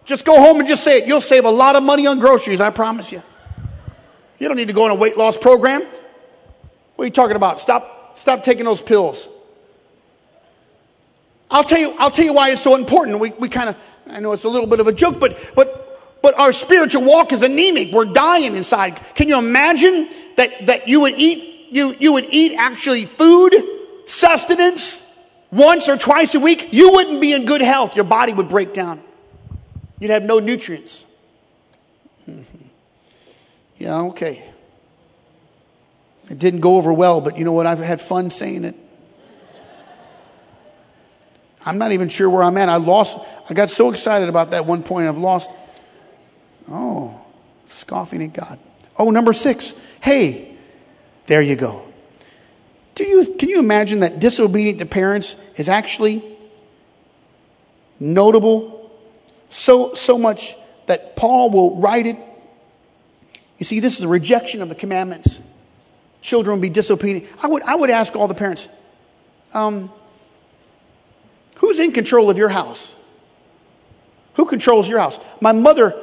[0.05, 1.07] Just go home and just say it.
[1.07, 3.23] You'll save a lot of money on groceries, I promise you.
[4.39, 5.81] You don't need to go on a weight loss program.
[6.97, 7.59] What are you talking about?
[7.59, 9.31] Stop, stop taking those pills.
[11.51, 13.19] I'll tell you, I'll tell you why it's so important.
[13.19, 13.77] We, we kind of,
[14.09, 17.33] I know it's a little bit of a joke, but, but, but our spiritual walk
[17.33, 17.93] is anemic.
[17.93, 19.01] We're dying inside.
[19.15, 23.55] Can you imagine that, that you would eat, you, you would eat actually food,
[24.07, 25.05] sustenance,
[25.51, 26.73] once or twice a week?
[26.73, 27.97] You wouldn't be in good health.
[27.97, 29.03] Your body would break down.
[29.99, 31.05] You'd have no nutrients.
[33.77, 34.45] yeah, okay.
[36.31, 37.67] It didn't go over well, but you know what?
[37.67, 38.77] I've had fun saying it.
[41.65, 42.69] I'm not even sure where I'm at.
[42.69, 45.51] I lost, I got so excited about that one point, I've lost.
[46.71, 47.21] Oh,
[47.69, 48.59] scoffing at God.
[48.97, 49.75] Oh, number six.
[50.01, 50.57] Hey,
[51.27, 51.83] there you go.
[52.95, 56.23] Do you, can you imagine that disobedient to parents is actually
[57.99, 58.91] notable?
[59.51, 60.55] So, so much
[60.87, 62.17] that Paul will write it.
[63.59, 65.41] You see, this is a rejection of the commandments.
[66.23, 67.27] Children will be disobedient.
[67.43, 68.69] I would, I would ask all the parents,
[69.55, 69.91] um,
[71.61, 72.97] Who's in control of your house?
[74.35, 75.21] Who controls your house?
[75.43, 75.95] My mother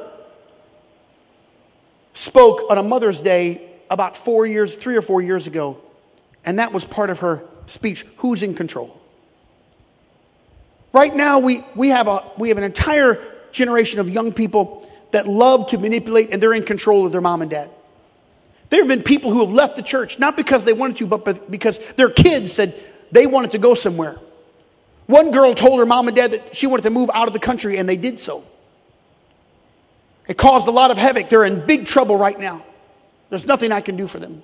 [2.14, 5.78] spoke on a Mother's Day about four years, three or four years ago,
[6.44, 8.06] and that was part of her speech.
[8.18, 9.00] Who's in control?
[10.92, 15.26] Right now, we, we, have a, we have an entire generation of young people that
[15.26, 17.68] love to manipulate and they're in control of their mom and dad.
[18.70, 21.50] There have been people who have left the church, not because they wanted to, but
[21.50, 22.78] because their kids said
[23.10, 24.20] they wanted to go somewhere.
[25.08, 27.40] One girl told her mom and dad that she wanted to move out of the
[27.40, 28.44] country, and they did so.
[30.28, 31.30] It caused a lot of havoc.
[31.30, 32.62] They're in big trouble right now.
[33.30, 34.42] There's nothing I can do for them.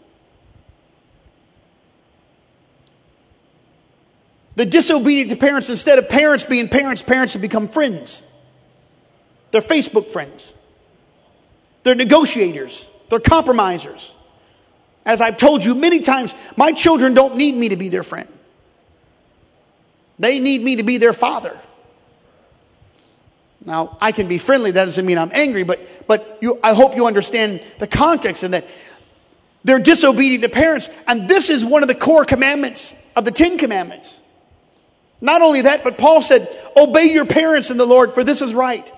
[4.57, 8.23] The disobedient to parents, instead of parents being parents, parents have become friends.
[9.51, 10.55] They're Facebook friends.
[11.83, 12.91] They're negotiators.
[13.11, 14.15] They're compromisers.
[15.05, 18.29] As I've told you many times, my children don't need me to be their friend.
[20.19, 21.59] They need me to be their father.
[23.65, 26.97] Now, I can be friendly, that doesn't mean I'm angry, but, but you, I hope
[26.97, 28.67] you understand the context and that
[29.65, 30.91] they're disobedient to parents.
[31.07, 34.21] And this is one of the core commandments of the Ten Commandments.
[35.21, 38.53] Not only that, but Paul said, Obey your parents in the Lord, for this is
[38.53, 38.93] right.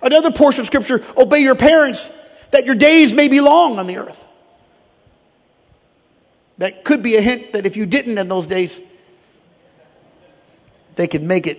[0.00, 2.10] Another portion of Scripture, Obey your parents,
[2.52, 4.24] that your days may be long on the earth.
[6.56, 8.80] That could be a hint that if you didn't in those days,
[10.98, 11.58] they could make it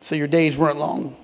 [0.00, 1.16] so your days weren't long.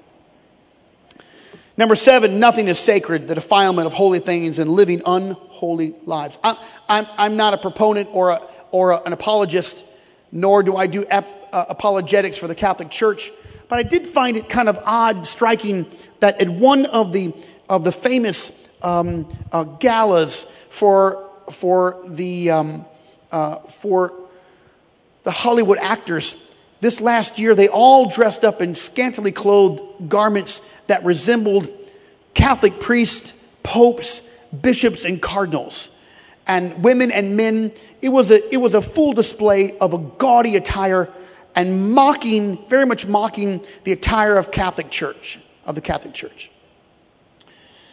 [1.77, 6.39] Number seven, nothing is sacred, the defilement of holy things and living unholy lives.
[6.43, 6.59] I,
[6.89, 8.43] I'm, I'm not a proponent or, a,
[8.73, 9.85] or a, an apologist,
[10.33, 13.31] nor do I do ap, uh, apologetics for the Catholic Church,
[13.69, 15.87] but I did find it kind of odd, striking,
[16.19, 17.33] that at one of the,
[17.69, 18.51] of the famous
[18.83, 22.85] um, uh, galas for, for, the, um,
[23.31, 24.13] uh, for
[25.23, 26.37] the Hollywood actors,
[26.83, 31.69] this last year, they all dressed up in scantily clothed garments that resembled
[32.35, 34.21] Catholic priests, popes,
[34.61, 35.91] bishops, and cardinals.
[36.45, 37.71] And women and men,
[38.03, 41.09] it was a, it was a full display of a gaudy attire
[41.55, 46.51] and mocking, very much mocking the attire of Catholic Church, of the Catholic Church.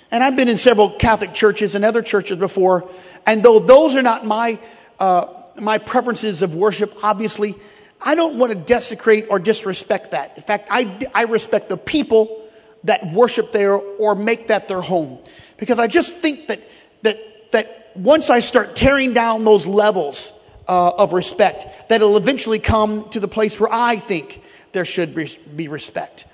[0.09, 2.89] And I've been in several Catholic churches and other churches before,
[3.27, 4.59] and though those are not my,
[4.99, 5.27] uh,
[5.57, 7.53] my preferences of worship, obviously,
[8.01, 10.37] I don't want to desecrate or disrespect that.
[10.37, 12.45] In fact, I, I respect the people
[12.85, 15.19] that worship there or make that their home.
[15.57, 16.61] Because I just think that,
[17.01, 17.19] that,
[17.51, 20.31] that once I start tearing down those levels
[20.67, 24.41] uh, of respect, that it'll eventually come to the place where I think
[24.71, 26.25] there should be, be respect.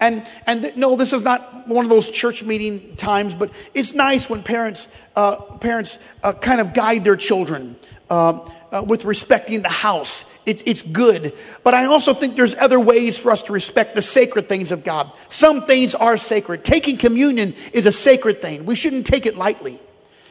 [0.00, 3.92] And, and th- no, this is not one of those church meeting times, but it's
[3.92, 7.76] nice when parents, uh, parents uh, kind of guide their children
[8.08, 8.40] uh,
[8.72, 10.24] uh, with respecting the house.
[10.46, 11.34] It's, it's good.
[11.62, 14.84] But I also think there's other ways for us to respect the sacred things of
[14.84, 15.12] God.
[15.28, 16.64] Some things are sacred.
[16.64, 18.66] Taking communion is a sacred thing.
[18.66, 19.80] We shouldn't take it lightly.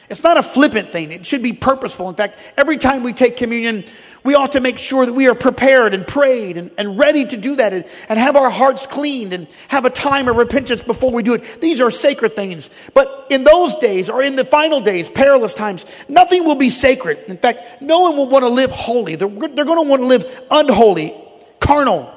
[0.09, 1.11] It's not a flippant thing.
[1.11, 2.09] It should be purposeful.
[2.09, 3.85] In fact, every time we take communion,
[4.23, 7.37] we ought to make sure that we are prepared and prayed and, and ready to
[7.37, 11.11] do that and, and have our hearts cleaned and have a time of repentance before
[11.11, 11.61] we do it.
[11.61, 12.71] These are sacred things.
[12.95, 17.19] But in those days or in the final days, perilous times, nothing will be sacred.
[17.27, 19.15] In fact, no one will want to live holy.
[19.15, 21.15] They're, they're going to want to live unholy,
[21.59, 22.11] carnal.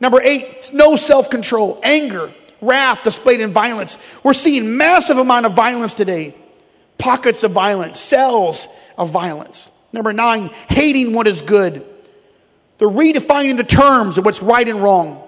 [0.00, 3.96] Number eight, no self-control, anger, wrath displayed in violence.
[4.24, 6.34] We're seeing massive amount of violence today
[6.98, 9.70] pockets of violence, cells of violence.
[9.92, 11.84] Number nine, hating what is good.
[12.78, 15.22] They're redefining the terms of what's right and wrong.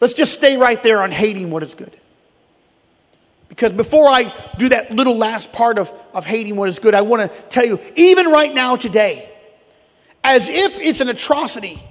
[0.00, 1.94] Let's just stay right there on hating what is good.
[3.48, 7.00] Because before I do that little last part of, of hating what is good, I
[7.00, 9.28] want to tell you, even right now today,
[10.22, 11.82] as if it's an atrocity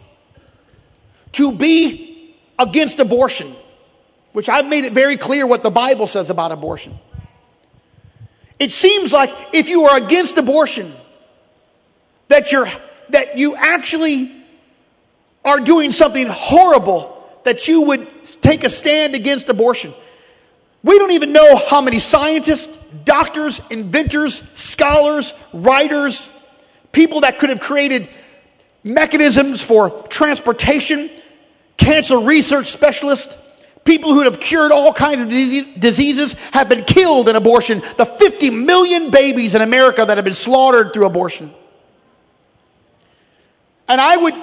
[1.34, 3.54] to be against abortion,
[4.34, 6.98] which I've made it very clear what the Bible says about abortion.
[8.60, 10.94] It seems like if you are against abortion,
[12.28, 12.70] that you're,
[13.10, 14.32] that you actually
[15.46, 17.14] are doing something horrible,
[17.44, 18.08] that you would
[18.42, 19.94] take a stand against abortion.
[20.84, 26.30] We don't even know how many scientists, doctors, inventors, scholars, writers,
[26.92, 28.10] people that could have created
[28.84, 31.10] mechanisms for transportation,
[31.78, 33.36] cancer research specialists,
[33.88, 37.82] People who have cured all kinds of diseases have been killed in abortion.
[37.96, 41.54] The 50 million babies in America that have been slaughtered through abortion.
[43.88, 44.34] And I would,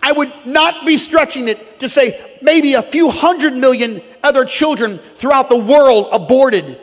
[0.00, 5.00] I would not be stretching it to say maybe a few hundred million other children
[5.16, 6.78] throughout the world aborted.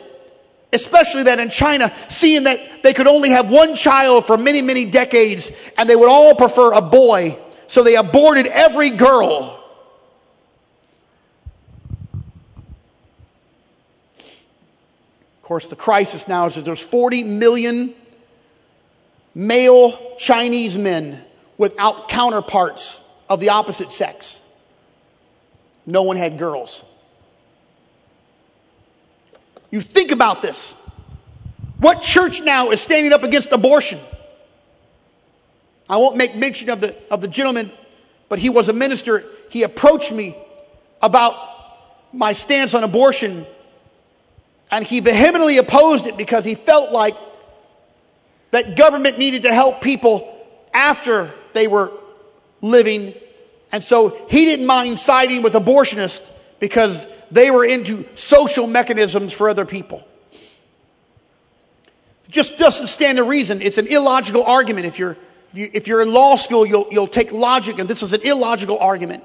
[0.74, 4.84] Especially that in China, seeing that they could only have one child for many, many
[4.84, 7.38] decades and they would all prefer a boy.
[7.66, 9.59] So they aborted every girl
[15.50, 17.92] course, the crisis now is that there's 40 million
[19.34, 21.24] male Chinese men
[21.58, 24.40] without counterparts of the opposite sex.
[25.84, 26.84] No one had girls.
[29.72, 30.76] You think about this.
[31.80, 33.98] What church now is standing up against abortion?
[35.88, 37.72] I won't make mention of the, of the gentleman,
[38.28, 39.24] but he was a minister.
[39.48, 40.36] He approached me
[41.02, 41.34] about
[42.12, 43.46] my stance on abortion,
[44.70, 47.16] and he vehemently opposed it because he felt like
[48.52, 50.36] that government needed to help people
[50.72, 51.92] after they were
[52.60, 53.14] living.
[53.72, 56.28] And so he didn't mind siding with abortionists
[56.58, 60.06] because they were into social mechanisms for other people.
[62.26, 63.62] It just doesn't stand to reason.
[63.62, 64.86] It's an illogical argument.
[64.86, 65.16] If you're,
[65.52, 68.20] if, you, if you're in law school, you'll, you'll take logic, and this is an
[68.22, 69.24] illogical argument.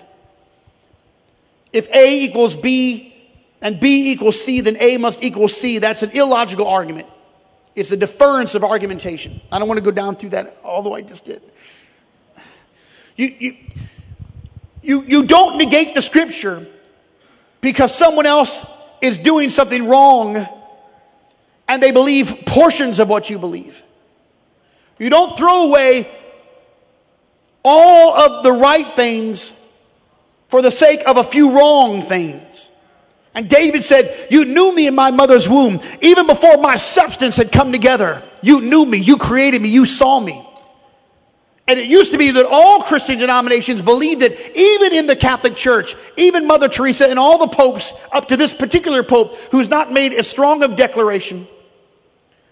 [1.72, 3.15] If A equals B
[3.66, 5.80] and B equals C, then A must equal C.
[5.80, 7.08] That's an illogical argument.
[7.74, 9.42] It's a deference of argumentation.
[9.52, 11.42] I don't want to go down through that, although I just did.
[13.16, 13.58] You, you,
[14.84, 16.68] you, you don't negate the scripture
[17.60, 18.64] because someone else
[19.02, 20.46] is doing something wrong
[21.68, 23.82] and they believe portions of what you believe.
[25.00, 26.08] You don't throw away
[27.64, 29.56] all of the right things
[30.50, 32.65] for the sake of a few wrong things.
[33.36, 35.82] And David said, You knew me in my mother's womb.
[36.02, 40.20] Even before my substance had come together, you knew me, you created me, you saw
[40.20, 40.42] me.
[41.68, 45.56] And it used to be that all Christian denominations believed it, even in the Catholic
[45.56, 49.92] Church, even Mother Teresa and all the popes up to this particular pope who's not
[49.92, 51.48] made as strong of declaration.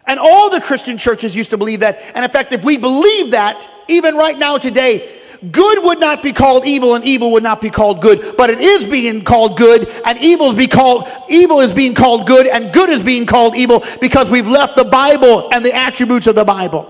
[0.05, 2.01] And all the Christian churches used to believe that.
[2.15, 6.31] And in fact, if we believe that, even right now today, good would not be
[6.31, 9.87] called evil and evil would not be called good, but it is being called good
[10.05, 13.55] and evil is being called, evil is being called good and good is being called
[13.55, 16.89] evil because we've left the Bible and the attributes of the Bible.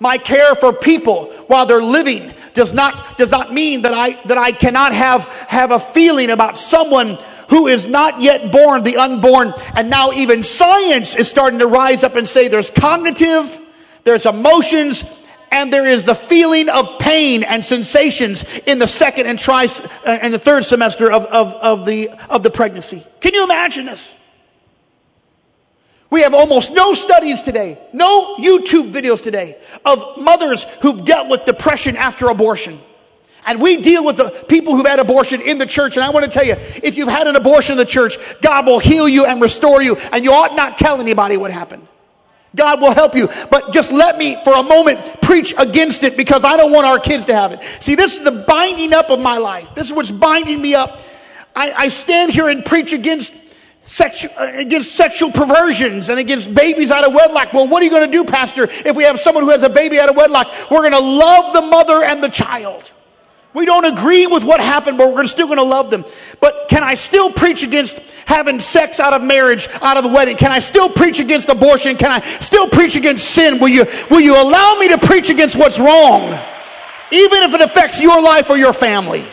[0.00, 4.38] My care for people while they're living does not, does not mean that I, that
[4.38, 7.18] I cannot have, have a feeling about someone
[7.48, 9.54] who is not yet born, the unborn.
[9.76, 13.60] And now even science is starting to rise up and say there's cognitive,
[14.04, 15.04] there's emotions,
[15.54, 20.08] and there is the feeling of pain and sensations in the second and tri uh,
[20.08, 23.06] and the third semester of, of, of the of the pregnancy.
[23.20, 24.16] Can you imagine this?
[26.10, 31.44] We have almost no studies today, no YouTube videos today of mothers who've dealt with
[31.44, 32.78] depression after abortion.
[33.46, 35.96] And we deal with the people who've had abortion in the church.
[35.96, 38.66] And I want to tell you, if you've had an abortion in the church, God
[38.66, 39.96] will heal you and restore you.
[39.96, 41.86] And you ought not tell anybody what happened.
[42.54, 43.28] God will help you.
[43.50, 46.98] But just let me, for a moment, preach against it because I don't want our
[47.00, 47.60] kids to have it.
[47.80, 49.74] See, this is the binding up of my life.
[49.74, 51.00] This is what's binding me up.
[51.54, 53.34] I, I stand here and preach against
[53.84, 57.52] sexual, uh, against sexual perversions and against babies out of wedlock.
[57.52, 59.68] Well, what are you going to do, Pastor, if we have someone who has a
[59.68, 60.52] baby out of wedlock?
[60.70, 62.90] We're going to love the mother and the child.
[63.54, 66.04] We don't agree with what happened, but we're still going to love them.
[66.40, 70.36] But can I still preach against having sex out of marriage, out of the wedding?
[70.36, 71.96] Can I still preach against abortion?
[71.96, 73.60] Can I still preach against sin?
[73.60, 76.36] Will you, will you allow me to preach against what's wrong?
[77.12, 79.24] Even if it affects your life or your family.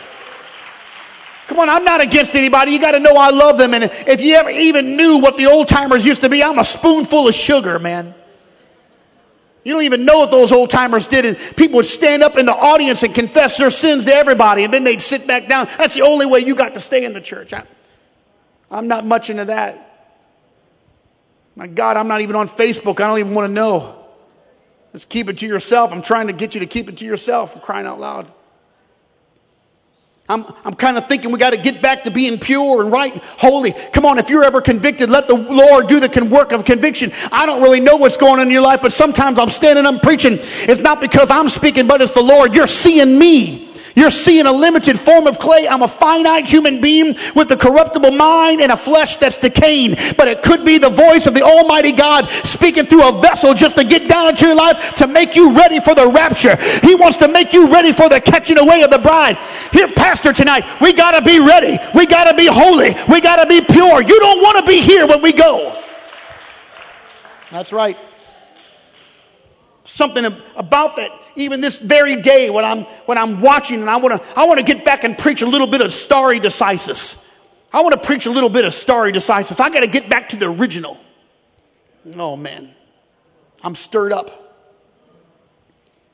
[1.48, 2.70] Come on, I'm not against anybody.
[2.70, 3.74] You got to know I love them.
[3.74, 6.64] And if you ever even knew what the old timers used to be, I'm a
[6.64, 8.14] spoonful of sugar, man.
[9.64, 11.24] You don't even know what those old timers did.
[11.24, 14.74] And people would stand up in the audience and confess their sins to everybody, and
[14.74, 15.68] then they'd sit back down.
[15.78, 17.52] That's the only way you got to stay in the church.
[17.52, 17.64] I,
[18.70, 19.88] I'm not much into that.
[21.54, 23.00] My God, I'm not even on Facebook.
[23.00, 23.98] I don't even want to know.
[24.92, 25.92] Just keep it to yourself.
[25.92, 28.32] I'm trying to get you to keep it to yourself crying out loud.
[30.32, 33.12] I'm, I'm kind of thinking we got to get back to being pure and right
[33.12, 33.72] and holy.
[33.72, 37.12] Come on, if you're ever convicted, let the Lord do the work of conviction.
[37.30, 40.02] I don't really know what's going on in your life, but sometimes I'm standing up
[40.02, 40.38] preaching.
[40.40, 42.54] It's not because I'm speaking, but it's the Lord.
[42.54, 43.71] You're seeing me.
[43.94, 45.68] You're seeing a limited form of clay.
[45.68, 49.96] I'm a finite human being with a corruptible mind and a flesh that's decaying.
[50.16, 53.76] But it could be the voice of the Almighty God speaking through a vessel just
[53.76, 56.56] to get down into your life to make you ready for the rapture.
[56.86, 59.36] He wants to make you ready for the catching away of the bride.
[59.72, 61.78] Here, Pastor, tonight, we got to be ready.
[61.94, 62.94] We got to be holy.
[63.08, 64.02] We got to be pure.
[64.02, 65.78] You don't want to be here when we go.
[67.50, 67.98] That's right.
[69.84, 70.24] Something
[70.56, 74.38] about that even this very day when I'm, when I'm watching and I want to,
[74.38, 77.22] I want to get back and preach a little bit of stare decisis.
[77.72, 79.58] I want to preach a little bit of stare decisis.
[79.60, 80.98] I got to get back to the original.
[82.16, 82.74] Oh man,
[83.62, 84.38] I'm stirred up.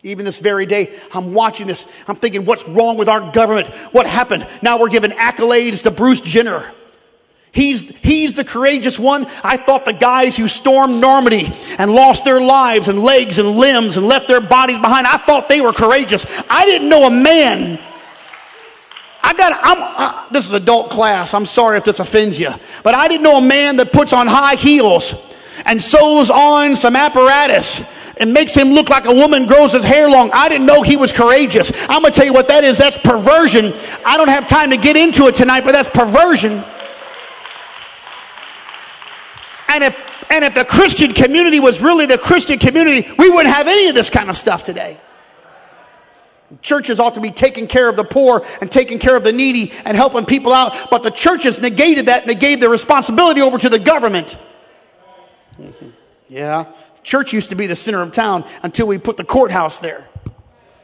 [0.05, 1.87] Even this very day, I'm watching this.
[2.07, 3.69] I'm thinking, what's wrong with our government?
[3.93, 4.47] What happened?
[4.63, 6.73] Now we're giving accolades to Bruce Jenner.
[7.59, 9.27] He's, he's the courageous one.
[9.43, 13.97] I thought the guys who stormed Normandy and lost their lives and legs and limbs
[13.97, 16.25] and left their bodies behind, I thought they were courageous.
[16.49, 17.81] I didn't know a man.
[19.25, 21.35] I got, I'm, uh, this is adult class.
[21.35, 22.53] I'm sorry if this offends you.
[22.85, 25.17] But I didn't know a man that puts on high heels
[25.67, 27.83] and sews on some apparatus
[28.19, 30.31] and makes him look like a woman grows his hair long.
[30.33, 31.73] I didn't know he was courageous.
[31.89, 32.79] I'm going to tell you what that is.
[32.79, 33.75] That's perversion.
[34.07, 36.63] I don't have time to get into it tonight, but that's perversion.
[39.69, 39.97] And if,
[40.31, 43.95] and if the Christian community was really the Christian community, we wouldn't have any of
[43.95, 44.99] this kind of stuff today.
[46.63, 49.71] Churches ought to be taking care of the poor and taking care of the needy
[49.85, 53.59] and helping people out, but the churches negated that and they gave the responsibility over
[53.59, 54.39] to the government.
[55.61, 55.91] Mm-hmm.
[56.29, 56.73] Yeah.
[57.03, 60.08] Church used to be the center of town until we put the courthouse there.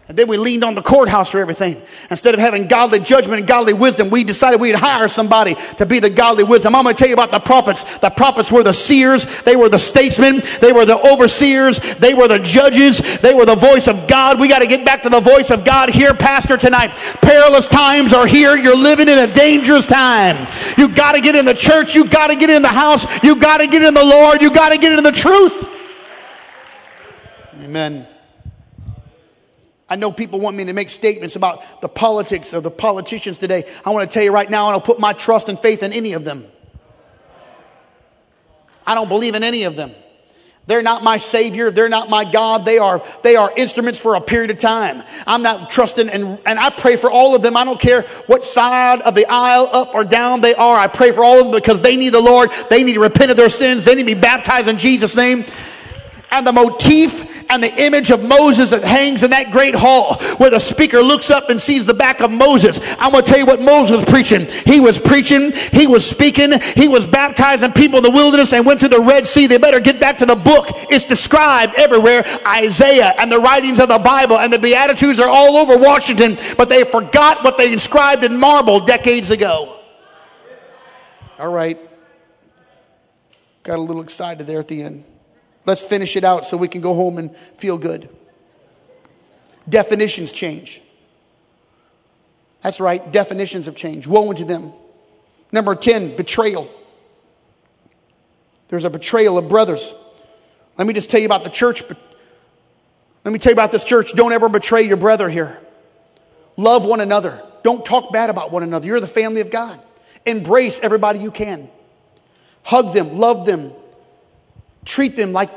[0.06, 1.80] And then we leaned on the courthouse for everything.
[2.10, 5.98] Instead of having godly judgment and godly wisdom, we decided we'd hire somebody to be
[5.98, 6.74] the godly wisdom.
[6.74, 7.84] I'm going to tell you about the prophets.
[8.00, 9.24] The prophets were the seers.
[9.44, 10.42] They were the statesmen.
[10.60, 11.78] They were the overseers.
[11.96, 13.00] They were the judges.
[13.20, 14.38] They were the voice of God.
[14.38, 16.90] We got to get back to the voice of God here, Pastor, tonight.
[17.22, 18.58] Perilous times are here.
[18.58, 20.46] You're living in a dangerous time.
[20.76, 21.94] You got to get in the church.
[21.94, 23.06] You got to get in the house.
[23.22, 24.42] You got to get in the Lord.
[24.42, 25.66] You got to get in the truth.
[27.62, 28.06] Amen.
[29.94, 33.70] I know people want me to make statements about the politics of the politicians today.
[33.84, 35.92] I want to tell you right now, I don't put my trust and faith in
[35.92, 36.46] any of them.
[38.84, 39.92] I don't believe in any of them.
[40.66, 41.70] They're not my savior.
[41.70, 42.64] They're not my God.
[42.64, 45.04] They are, they are instruments for a period of time.
[45.28, 47.56] I'm not trusting and, and I pray for all of them.
[47.56, 50.76] I don't care what side of the aisle, up or down they are.
[50.76, 52.50] I pray for all of them because they need the Lord.
[52.68, 53.84] They need to repent of their sins.
[53.84, 55.44] They need to be baptized in Jesus' name.
[56.34, 60.50] And the motif and the image of Moses that hangs in that great hall where
[60.50, 62.80] the speaker looks up and sees the back of Moses.
[62.98, 64.46] I'm going to tell you what Moses was preaching.
[64.66, 68.80] He was preaching, he was speaking, he was baptizing people in the wilderness and went
[68.80, 69.46] to the Red Sea.
[69.46, 70.66] They better get back to the book.
[70.90, 72.24] It's described everywhere.
[72.44, 76.68] Isaiah and the writings of the Bible and the Beatitudes are all over Washington, but
[76.68, 79.78] they forgot what they inscribed in marble decades ago.
[81.38, 81.78] All right.
[83.62, 85.04] Got a little excited there at the end.
[85.66, 88.08] Let's finish it out so we can go home and feel good.
[89.68, 90.82] Definitions change.
[92.62, 94.06] That's right, definitions have changed.
[94.06, 94.72] Woe unto them.
[95.52, 96.70] Number 10, betrayal.
[98.68, 99.94] There's a betrayal of brothers.
[100.76, 101.82] Let me just tell you about the church.
[103.24, 104.14] Let me tell you about this church.
[104.14, 105.58] Don't ever betray your brother here.
[106.56, 107.42] Love one another.
[107.62, 108.86] Don't talk bad about one another.
[108.86, 109.80] You're the family of God.
[110.26, 111.68] Embrace everybody you can.
[112.62, 113.72] Hug them, love them,
[114.84, 115.50] Treat them like,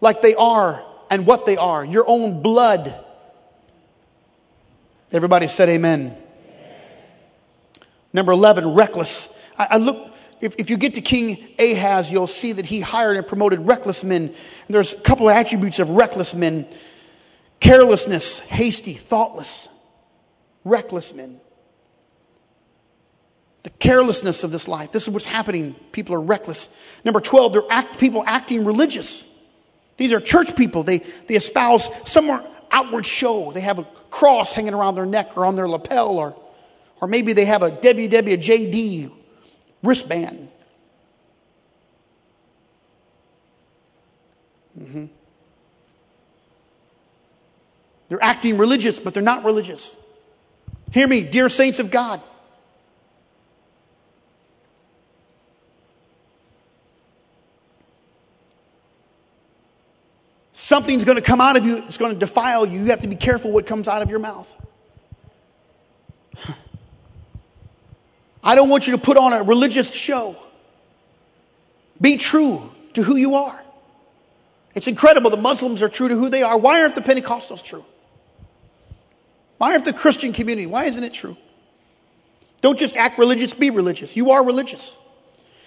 [0.00, 2.94] like they are and what they are, your own blood.
[5.12, 6.16] Everybody said amen.
[8.12, 9.28] Number 11, reckless.
[9.58, 13.16] I, I look, if, if you get to King Ahaz, you'll see that he hired
[13.16, 14.22] and promoted reckless men.
[14.22, 16.66] And there's a couple of attributes of reckless men
[17.60, 19.68] carelessness, hasty, thoughtless,
[20.64, 21.40] reckless men
[23.64, 24.92] the carelessness of this life.
[24.92, 25.74] This is what's happening.
[25.90, 26.68] People are reckless.
[27.02, 29.26] Number 12, they're act, people acting religious.
[29.96, 30.82] These are church people.
[30.82, 33.52] They, they espouse some outward show.
[33.52, 36.36] They have a cross hanging around their neck or on their lapel, or,
[37.00, 39.10] or maybe they have a WWJD
[39.82, 40.48] wristband.
[44.78, 45.06] Mm-hmm.
[48.10, 49.96] They're acting religious, but they're not religious.
[50.92, 52.20] Hear me, dear saints of God.
[60.64, 62.78] Something's going to come out of you, it's going to defile you.
[62.78, 64.50] You have to be careful what comes out of your mouth.
[68.42, 70.36] I don't want you to put on a religious show.
[72.00, 72.62] Be true
[72.94, 73.62] to who you are.
[74.74, 76.56] It's incredible the Muslims are true to who they are.
[76.56, 77.84] Why aren't the Pentecostals true?
[79.58, 80.64] Why aren't the Christian community?
[80.64, 81.36] Why isn't it true?
[82.62, 84.16] Don't just act religious, be religious.
[84.16, 84.96] You are religious.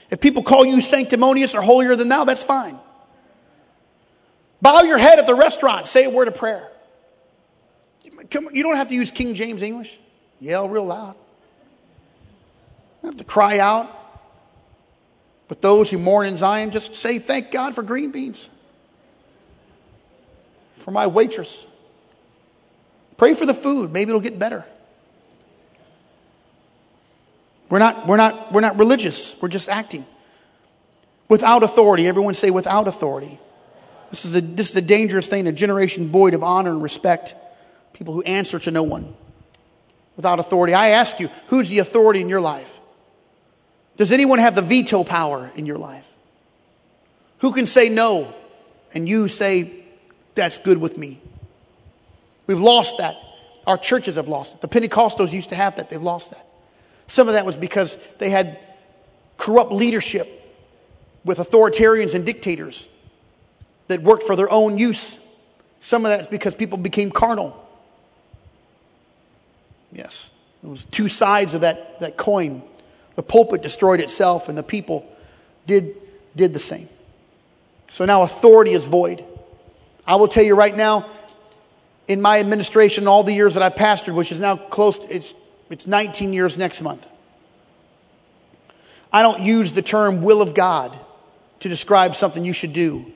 [0.09, 2.79] If people call you sanctimonious or holier than thou, that's fine.
[4.61, 5.87] Bow your head at the restaurant.
[5.87, 6.67] Say a word of prayer.
[8.13, 9.97] You don't have to use King James English.
[10.39, 11.15] Yell real loud.
[13.01, 13.93] You have to cry out.
[15.47, 18.49] But those who mourn in Zion, just say, Thank God for green beans.
[20.77, 21.65] For my waitress.
[23.17, 23.91] Pray for the food.
[23.91, 24.65] Maybe it'll get better.
[27.69, 29.35] We're not, we're not, we're not religious.
[29.41, 30.05] We're just acting.
[31.27, 32.07] Without authority.
[32.07, 33.39] Everyone say without authority.
[34.09, 37.35] This is, a, this is a dangerous thing, a generation void of honor and respect.
[37.93, 39.15] People who answer to no one
[40.15, 40.73] without authority.
[40.73, 42.79] I ask you, who's the authority in your life?
[43.97, 46.11] Does anyone have the veto power in your life?
[47.39, 48.33] Who can say no
[48.93, 49.83] and you say,
[50.35, 51.21] that's good with me?
[52.45, 53.15] We've lost that.
[53.65, 54.61] Our churches have lost it.
[54.61, 55.89] The Pentecostals used to have that.
[55.89, 56.45] They've lost that.
[57.07, 58.59] Some of that was because they had
[59.37, 60.27] corrupt leadership
[61.25, 62.87] with authoritarians and dictators
[63.87, 65.17] that worked for their own use.
[65.79, 67.63] Some of that's because people became carnal.
[69.91, 70.29] Yes,
[70.63, 72.61] it was two sides of that, that coin.
[73.15, 75.09] The pulpit destroyed itself, and the people
[75.65, 75.95] did,
[76.35, 76.89] did the same.
[77.89, 79.23] So now authority is void.
[80.05, 81.09] I will tell you right now,
[82.07, 85.33] in my administration, all the years that I've pastored, which is now close, to, it's,
[85.69, 87.07] it's 19 years next month,
[89.11, 90.97] I don't use the term will of God
[91.61, 93.13] to describe something you should do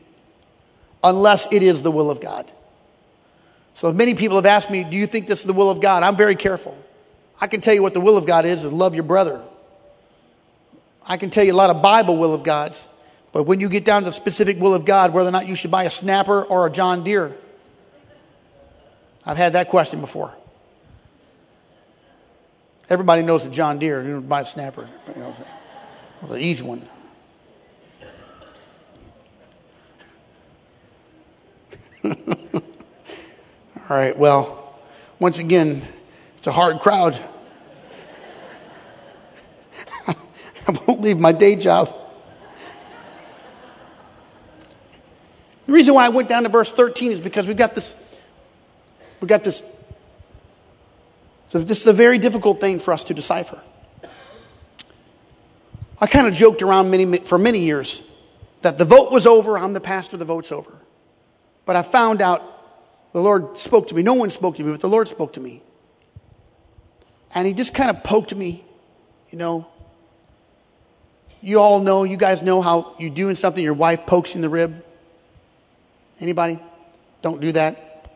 [1.03, 2.52] unless it is the will of God.
[3.73, 6.03] So many people have asked me, do you think this is the will of God?
[6.03, 6.78] I'm very careful.
[7.40, 9.41] I can tell you what the will of God is, is love your brother.
[11.07, 12.88] I can tell you a lot of Bible will of God's,
[13.32, 15.56] but when you get down to the specific will of God, whether or not you
[15.56, 17.36] should buy a snapper or a John Deere,
[19.26, 20.34] I've had that question before.
[22.90, 24.03] Everybody knows a John Deere.
[24.03, 24.90] You don't buy a snapper.
[25.15, 25.36] You know,
[26.23, 26.88] it's an easy one.
[32.03, 32.14] All
[33.90, 34.76] right, well,
[35.19, 35.84] once again,
[36.38, 37.19] it's a hard crowd.
[40.07, 40.15] I
[40.88, 41.94] won't leave my day job.
[45.68, 47.95] The reason why I went down to verse 13 is because we've got this,
[49.19, 49.64] we've got this.
[51.49, 53.61] So this is a very difficult thing for us to decipher.
[55.99, 58.02] I kind of joked around many, for many years
[58.64, 60.81] that the vote was over, I'm the pastor, the vote's over.
[61.66, 62.42] But I found out
[63.14, 64.04] the Lord spoke to me.
[64.04, 65.62] No one spoke to me, but the Lord spoke to me.
[67.34, 68.64] And He just kind of poked me,
[69.30, 69.68] you know.
[71.42, 74.42] You all know, you guys know how you're doing something, your wife pokes you in
[74.42, 74.84] the rib.
[76.20, 76.60] Anybody?
[77.24, 78.10] Don't do that.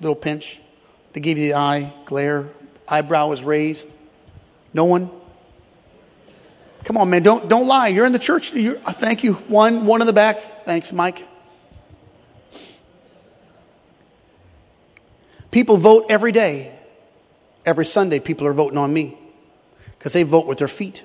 [0.00, 0.60] Little pinch.
[1.12, 2.48] They give you the eye, glare,
[2.88, 3.88] eyebrow is raised.
[4.74, 5.10] No one?
[6.84, 7.88] Come on, man, don't, don't lie.
[7.88, 8.52] You're in the church.
[8.54, 9.34] You're, thank you.
[9.34, 10.64] One, one in the back.
[10.64, 11.27] Thanks, Mike.
[15.50, 16.74] People vote every day.
[17.64, 19.18] Every Sunday, people are voting on me
[19.98, 21.04] because they vote with their feet.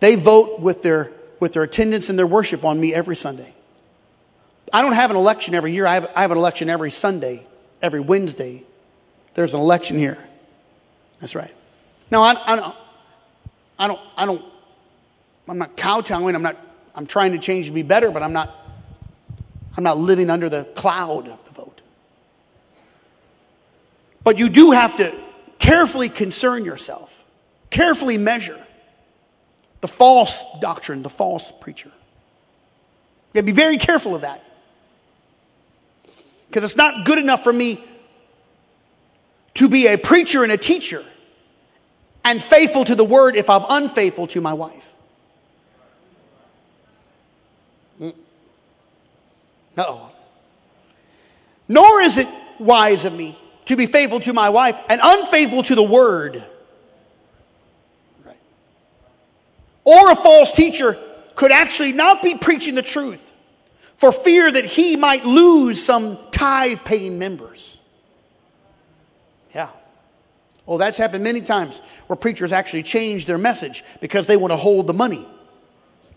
[0.00, 3.54] They vote with their, with their attendance and their worship on me every Sunday.
[4.72, 5.86] I don't have an election every year.
[5.86, 7.46] I have, I have an election every Sunday,
[7.82, 8.64] every Wednesday.
[9.34, 10.18] There's an election here.
[11.20, 11.52] That's right.
[12.10, 12.76] Now, I, I, don't,
[13.78, 14.44] I don't, I don't,
[15.48, 16.34] I'm not kowtowing.
[16.34, 16.56] I'm not,
[16.94, 18.54] I'm trying to change to be better, but I'm not,
[19.76, 21.38] I'm not living under the cloud of.
[24.28, 25.18] But you do have to
[25.58, 27.24] carefully concern yourself,
[27.70, 28.62] carefully measure
[29.80, 31.88] the false doctrine, the false preacher.
[31.88, 34.44] You gotta be very careful of that.
[36.46, 37.82] Because it's not good enough for me
[39.54, 41.02] to be a preacher and a teacher
[42.22, 44.92] and faithful to the word if I'm unfaithful to my wife.
[47.98, 48.14] Mm.
[49.74, 50.10] No.
[51.66, 52.28] Nor is it
[52.58, 53.38] wise of me
[53.68, 56.42] to be faithful to my wife and unfaithful to the word.
[58.24, 58.36] Right.
[59.84, 60.98] Or a false teacher
[61.34, 63.32] could actually not be preaching the truth
[63.96, 67.80] for fear that he might lose some tithe paying members.
[69.54, 69.68] Yeah.
[70.64, 74.56] Well, that's happened many times where preachers actually change their message because they want to
[74.56, 75.26] hold the money.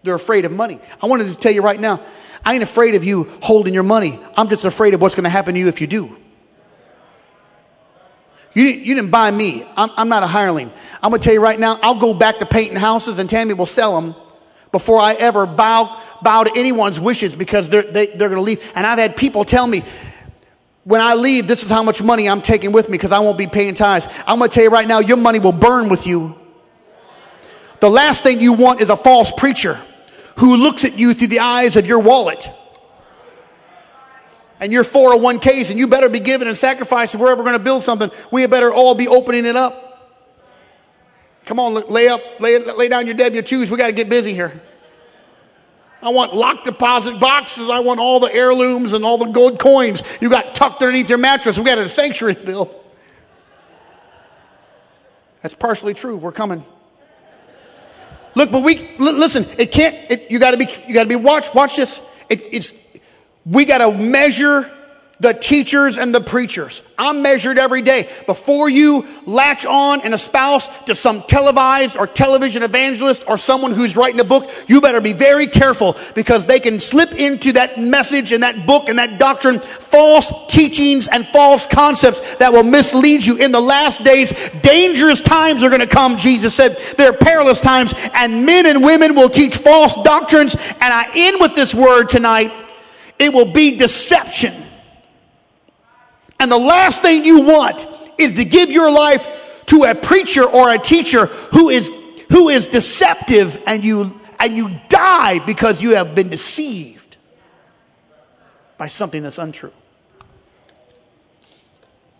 [0.03, 0.79] They're afraid of money.
[1.01, 2.01] I wanted to tell you right now,
[2.45, 4.21] I ain't afraid of you holding your money.
[4.37, 6.17] I'm just afraid of what's going to happen to you if you do.
[8.53, 9.65] You, you didn't buy me.
[9.77, 10.71] I'm, I'm not a hireling.
[11.01, 13.53] I'm going to tell you right now, I'll go back to painting houses and Tammy
[13.53, 14.15] will sell them
[14.71, 18.71] before I ever bow, bow to anyone's wishes because they're, they, they're going to leave.
[18.75, 19.83] And I've had people tell me,
[20.83, 23.37] when I leave, this is how much money I'm taking with me because I won't
[23.37, 24.07] be paying tithes.
[24.25, 26.35] I'm going to tell you right now, your money will burn with you.
[27.79, 29.79] The last thing you want is a false preacher
[30.37, 32.49] who looks at you through the eyes of your wallet
[34.61, 37.59] and your 401ks, and you better be giving and sacrificing if we're ever going to
[37.59, 38.11] build something.
[38.29, 39.87] We better all be opening it up.
[41.45, 43.69] Come on, lay up, lay, lay down your W-2s.
[43.69, 44.61] We got to get busy here.
[46.03, 47.69] I want lock deposit boxes.
[47.69, 51.17] I want all the heirlooms and all the gold coins you got tucked underneath your
[51.17, 51.57] mattress.
[51.57, 52.75] We got a sanctuary built.
[55.41, 56.17] That's partially true.
[56.17, 56.63] We're coming.
[58.35, 59.45] Look, but we listen.
[59.57, 59.95] It can't.
[60.09, 60.67] It, you got to be.
[60.87, 61.53] You got to be watch.
[61.53, 62.01] Watch this.
[62.29, 62.73] It, it's.
[63.45, 64.69] We got to measure
[65.21, 66.81] the teachers and the preachers.
[66.97, 68.09] I'm measured every day.
[68.25, 73.95] Before you latch on and espouse to some televised or television evangelist or someone who's
[73.95, 78.31] writing a book, you better be very careful because they can slip into that message
[78.31, 83.37] and that book and that doctrine false teachings and false concepts that will mislead you.
[83.37, 86.79] In the last days, dangerous times are going to come, Jesus said.
[86.97, 90.55] They're perilous times and men and women will teach false doctrines.
[90.55, 92.51] And I end with this word tonight.
[93.21, 94.53] It will be deception.
[96.39, 97.87] And the last thing you want
[98.17, 99.27] is to give your life
[99.67, 101.91] to a preacher or a teacher who is,
[102.29, 107.17] who is deceptive and you, and you die because you have been deceived
[108.79, 109.71] by something that's untrue.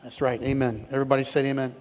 [0.04, 0.42] That's right.
[0.44, 0.86] Amen.
[0.92, 1.76] Everybody said amen.